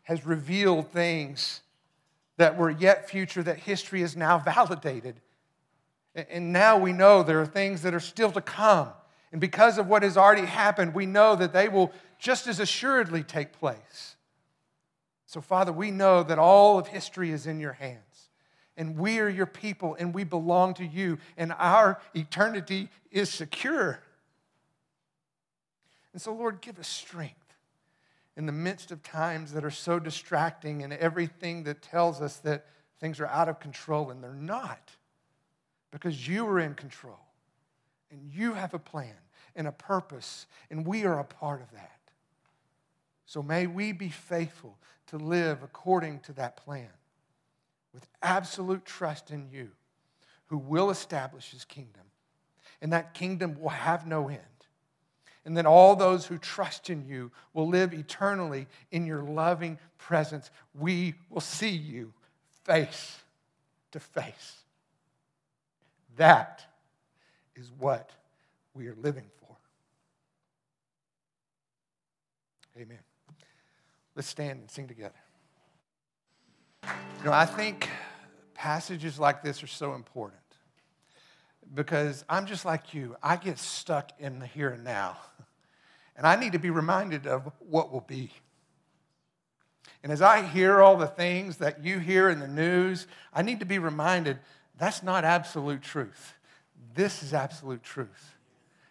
has 0.05 0.25
revealed 0.25 0.93
things 0.93 1.63
that 2.37 2.57
were 2.57 2.71
yet 2.71 3.09
future 3.09 3.43
that 3.43 3.59
history 3.59 4.03
has 4.03 4.17
now 4.17 4.39
validated. 4.39 5.21
And 6.15 6.53
now 6.53 6.79
we 6.79 6.93
know 6.93 7.23
there 7.23 7.41
are 7.41 7.47
things 7.47 7.83
that 7.83 7.95
are 7.95 8.01
still 8.01 8.31
to 8.33 8.41
come. 8.41 8.91
And 9.33 9.41
because 9.41 9.79
of 9.79 9.89
what 9.89 10.05
has 10.05 10.17
already 10.17 10.47
happened, 10.47 10.95
we 10.95 11.07
know 11.07 11.35
that 11.35 11.53
they 11.53 11.69
will 11.69 11.93
just 12.19 12.47
as 12.47 12.61
assuredly 12.61 13.25
take 13.25 13.53
place. 13.53 14.17
So, 15.27 15.41
Father, 15.41 15.73
we 15.73 15.91
know 15.91 16.23
that 16.23 16.39
all 16.39 16.79
of 16.79 16.87
history 16.87 17.33
is 17.33 17.47
in 17.47 17.59
your 17.59 17.73
hands. 17.73 18.31
And 18.77 18.97
we 18.97 19.19
are 19.19 19.29
your 19.29 19.47
people 19.47 19.97
and 19.99 20.15
we 20.15 20.25
belong 20.25 20.75
to 20.75 20.85
you, 20.85 21.19
and 21.37 21.53
our 21.59 22.01
eternity 22.15 22.89
is 23.11 23.31
secure. 23.31 24.01
And 26.13 26.23
so, 26.23 26.33
Lord, 26.33 26.61
give 26.61 26.79
us 26.79 26.89
strength. 26.89 27.57
in 28.37 28.47
the 28.47 28.53
midst 28.53 28.91
of 28.91 29.03
times 29.03 29.53
that 29.53 29.65
are 29.65 29.71
so 29.71 29.99
distracting 29.99 30.83
and 30.83 30.93
everything 30.93 31.65
that 31.65 31.83
tells 31.83 32.21
us 32.21 32.39
that 32.39 32.67
things 32.99 33.21
are 33.21 33.27
out 33.27 33.49
of 33.49 33.61
control, 33.61 34.11
and 34.11 34.23
they're 34.23 34.33
not. 34.33 34.91
Because 35.95 36.27
you 36.27 36.45
are 36.49 36.59
in 36.59 36.75
control, 36.75 37.21
and 38.11 38.21
you 38.35 38.55
have 38.55 38.75
a 38.75 38.81
plan 38.81 39.15
and 39.55 39.69
a 39.69 39.73
purpose, 39.73 40.47
and 40.69 40.85
we 40.85 41.05
are 41.05 41.21
a 41.21 41.25
part 41.25 41.63
of 41.63 41.71
that. 41.71 42.01
So 43.27 43.45
may 43.45 43.69
we 43.69 43.93
be 43.93 44.09
faithful 44.09 44.77
to 45.07 45.19
live 45.19 45.63
according 45.63 46.19
to 46.21 46.33
that 46.33 46.57
plan 46.57 46.89
with 47.93 48.09
absolute 48.25 48.85
trust 48.85 49.31
in 49.31 49.49
you, 49.53 49.71
who 50.47 50.59
will 50.59 50.91
establish 50.91 51.53
his 51.53 51.65
kingdom. 51.65 52.03
And 52.83 52.93
that 52.93 53.15
kingdom 53.15 53.57
will 53.61 53.69
have 53.69 54.05
no 54.05 54.29
end. 54.29 54.41
And 55.45 55.57
then 55.57 55.65
all 55.65 55.95
those 55.95 56.27
who 56.27 56.39
trust 56.39 56.91
in 56.91 57.07
you 57.07 57.31
will 57.53 57.69
live 57.69 57.95
eternally 57.95 58.67
in 58.91 59.07
your 59.07 59.23
loving 59.23 59.79
presence. 59.97 60.51
We 60.75 61.15
will 61.31 61.41
see 61.41 61.71
you 61.71 62.13
face 62.65 63.21
to 63.93 64.01
face. 64.01 64.64
That 66.17 66.65
is 67.57 67.71
what 67.79 68.11
we 68.75 68.89
are 68.89 68.97
living 68.97 69.31
for. 69.41 69.57
Amen. 72.77 72.99
Let's 74.15 74.29
stand 74.29 74.61
and 74.61 74.71
sing 74.71 74.89
together. 74.89 75.15
You 76.85 77.25
know, 77.25 77.33
I 77.33 77.47
think 77.47 77.89
passages 78.55 79.19
like 79.19 79.43
this 79.43 79.63
are 79.63 79.69
so 79.69 79.95
important 79.95 80.41
because 81.73 82.25
I'm 82.29 82.47
just 82.47 82.65
like 82.65 82.95
you. 82.95 83.17
I 83.23 83.37
get 83.37 83.59
stuck 83.59 84.11
in 84.19 84.39
the 84.39 84.47
here 84.47 84.71
and 84.71 84.85
now. 84.85 85.17
And 86.17 86.29
I 86.29 86.37
need 86.37 86.53
to 86.53 86.61
be 86.61 86.71
reminded 86.71 87.27
of 87.27 87.51
what 87.59 87.91
will 87.91 88.05
be. 88.07 88.31
And 90.05 90.13
as 90.13 90.23
I 90.23 90.43
hear 90.43 90.81
all 90.81 90.97
the 90.97 91.09
things 91.09 91.57
that 91.57 91.85
you 91.85 91.99
hear 91.99 92.29
in 92.29 92.39
the 92.39 92.47
news, 92.47 93.09
I 93.33 93.43
need 93.43 93.59
to 93.59 93.67
be 93.67 93.81
reminded 93.81 94.39
that's 94.79 95.03
not 95.03 95.25
absolute 95.25 95.83
truth. 95.83 96.35
This 96.95 97.23
is 97.23 97.33
absolute 97.33 97.83
truth. 97.83 98.37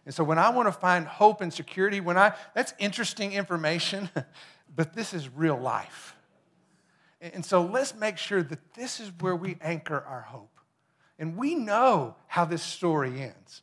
And 0.05 0.13
so 0.13 0.23
when 0.23 0.37
I 0.37 0.49
want 0.49 0.67
to 0.67 0.71
find 0.71 1.05
hope 1.05 1.41
and 1.41 1.53
security, 1.53 1.99
when 1.99 2.17
I 2.17 2.33
that's 2.53 2.73
interesting 2.77 3.33
information, 3.33 4.09
but 4.75 4.93
this 4.93 5.13
is 5.13 5.29
real 5.29 5.57
life. 5.57 6.15
And 7.21 7.45
so 7.45 7.63
let's 7.63 7.95
make 7.95 8.17
sure 8.17 8.43
that 8.43 8.73
this 8.73 8.99
is 8.99 9.09
where 9.21 9.35
we 9.35 9.57
anchor 9.61 10.03
our 10.05 10.21
hope. 10.21 10.49
And 11.17 11.37
we 11.37 11.55
know 11.55 12.15
how 12.27 12.43
this 12.43 12.61
story 12.61 13.21
ends 13.21 13.61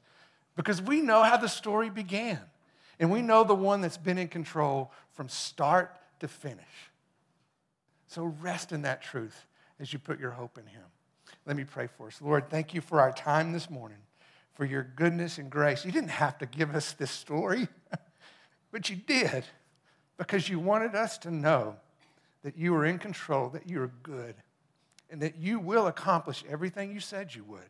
because 0.56 0.80
we 0.80 1.02
know 1.02 1.22
how 1.22 1.36
the 1.36 1.48
story 1.48 1.90
began. 1.90 2.40
And 2.98 3.10
we 3.10 3.22
know 3.22 3.44
the 3.44 3.54
one 3.54 3.80
that's 3.80 3.98
been 3.98 4.18
in 4.18 4.28
control 4.28 4.92
from 5.12 5.28
start 5.28 5.96
to 6.20 6.28
finish. 6.28 6.64
So 8.06 8.24
rest 8.24 8.72
in 8.72 8.82
that 8.82 9.02
truth 9.02 9.46
as 9.78 9.92
you 9.92 9.98
put 9.98 10.20
your 10.20 10.30
hope 10.30 10.58
in 10.58 10.66
Him. 10.66 10.84
Let 11.46 11.56
me 11.56 11.64
pray 11.64 11.88
for 11.96 12.08
us. 12.08 12.20
Lord, 12.20 12.50
thank 12.50 12.74
you 12.74 12.80
for 12.80 13.00
our 13.00 13.12
time 13.12 13.52
this 13.52 13.70
morning, 13.70 13.98
for 14.54 14.64
your 14.64 14.82
goodness 14.82 15.38
and 15.38 15.50
grace. 15.50 15.84
You 15.84 15.92
didn't 15.92 16.10
have 16.10 16.38
to 16.38 16.46
give 16.46 16.74
us 16.74 16.92
this 16.92 17.10
story, 17.10 17.68
but 18.72 18.90
you 18.90 18.96
did 18.96 19.44
because 20.16 20.48
you 20.48 20.58
wanted 20.58 20.94
us 20.94 21.16
to 21.18 21.30
know 21.30 21.76
that 22.42 22.56
you 22.56 22.74
are 22.74 22.84
in 22.84 22.98
control, 22.98 23.48
that 23.50 23.68
you 23.68 23.82
are 23.82 23.90
good, 24.02 24.34
and 25.10 25.20
that 25.22 25.38
you 25.38 25.58
will 25.58 25.86
accomplish 25.86 26.44
everything 26.48 26.92
you 26.92 27.00
said 27.00 27.34
you 27.34 27.44
would. 27.44 27.68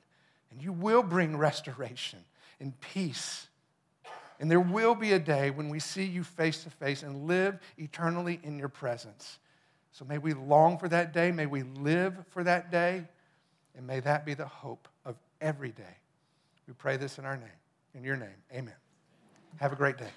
And 0.51 0.61
you 0.61 0.73
will 0.73 1.03
bring 1.03 1.37
restoration 1.37 2.19
and 2.59 2.79
peace. 2.81 3.49
And 4.41 4.51
there 4.51 4.61
will 4.61 4.95
be 4.95 5.13
a 5.13 5.19
day 5.19 5.51
when 5.51 5.69
we 5.69 5.79
see 5.79 6.05
you 6.05 6.25
face 6.25 6.65
to 6.65 6.71
face 6.71 7.03
and 7.03 7.27
live 7.27 7.59
eternally 7.79 8.41
in 8.43 8.59
your 8.59 8.69
presence. 8.69 9.39
So 9.93 10.05
may 10.05 10.19
we 10.19 10.35
long 10.35 10.79
for 10.79 10.89
that 10.89 11.13
day. 11.13 11.31
May 11.31 11.47
we 11.47 11.63
live 11.63 12.17
for 12.31 12.43
that 12.45 12.71
day. 12.71 13.05
And 13.77 13.87
may 13.87 14.01
that 14.01 14.25
be 14.25 14.35
the 14.35 14.47
hope 14.47 14.89
of 15.05 15.17
every 15.41 15.71
day. 15.71 15.97
We 16.67 16.75
pray 16.75 16.97
this 16.97 17.19
in 17.19 17.25
our 17.25 17.37
name, 17.37 17.49
in 17.95 18.05
your 18.05 18.17
name. 18.17 18.29
Amen. 18.53 18.75
Have 19.59 19.73
a 19.73 19.77
great 19.77 19.99
day. 19.99 20.11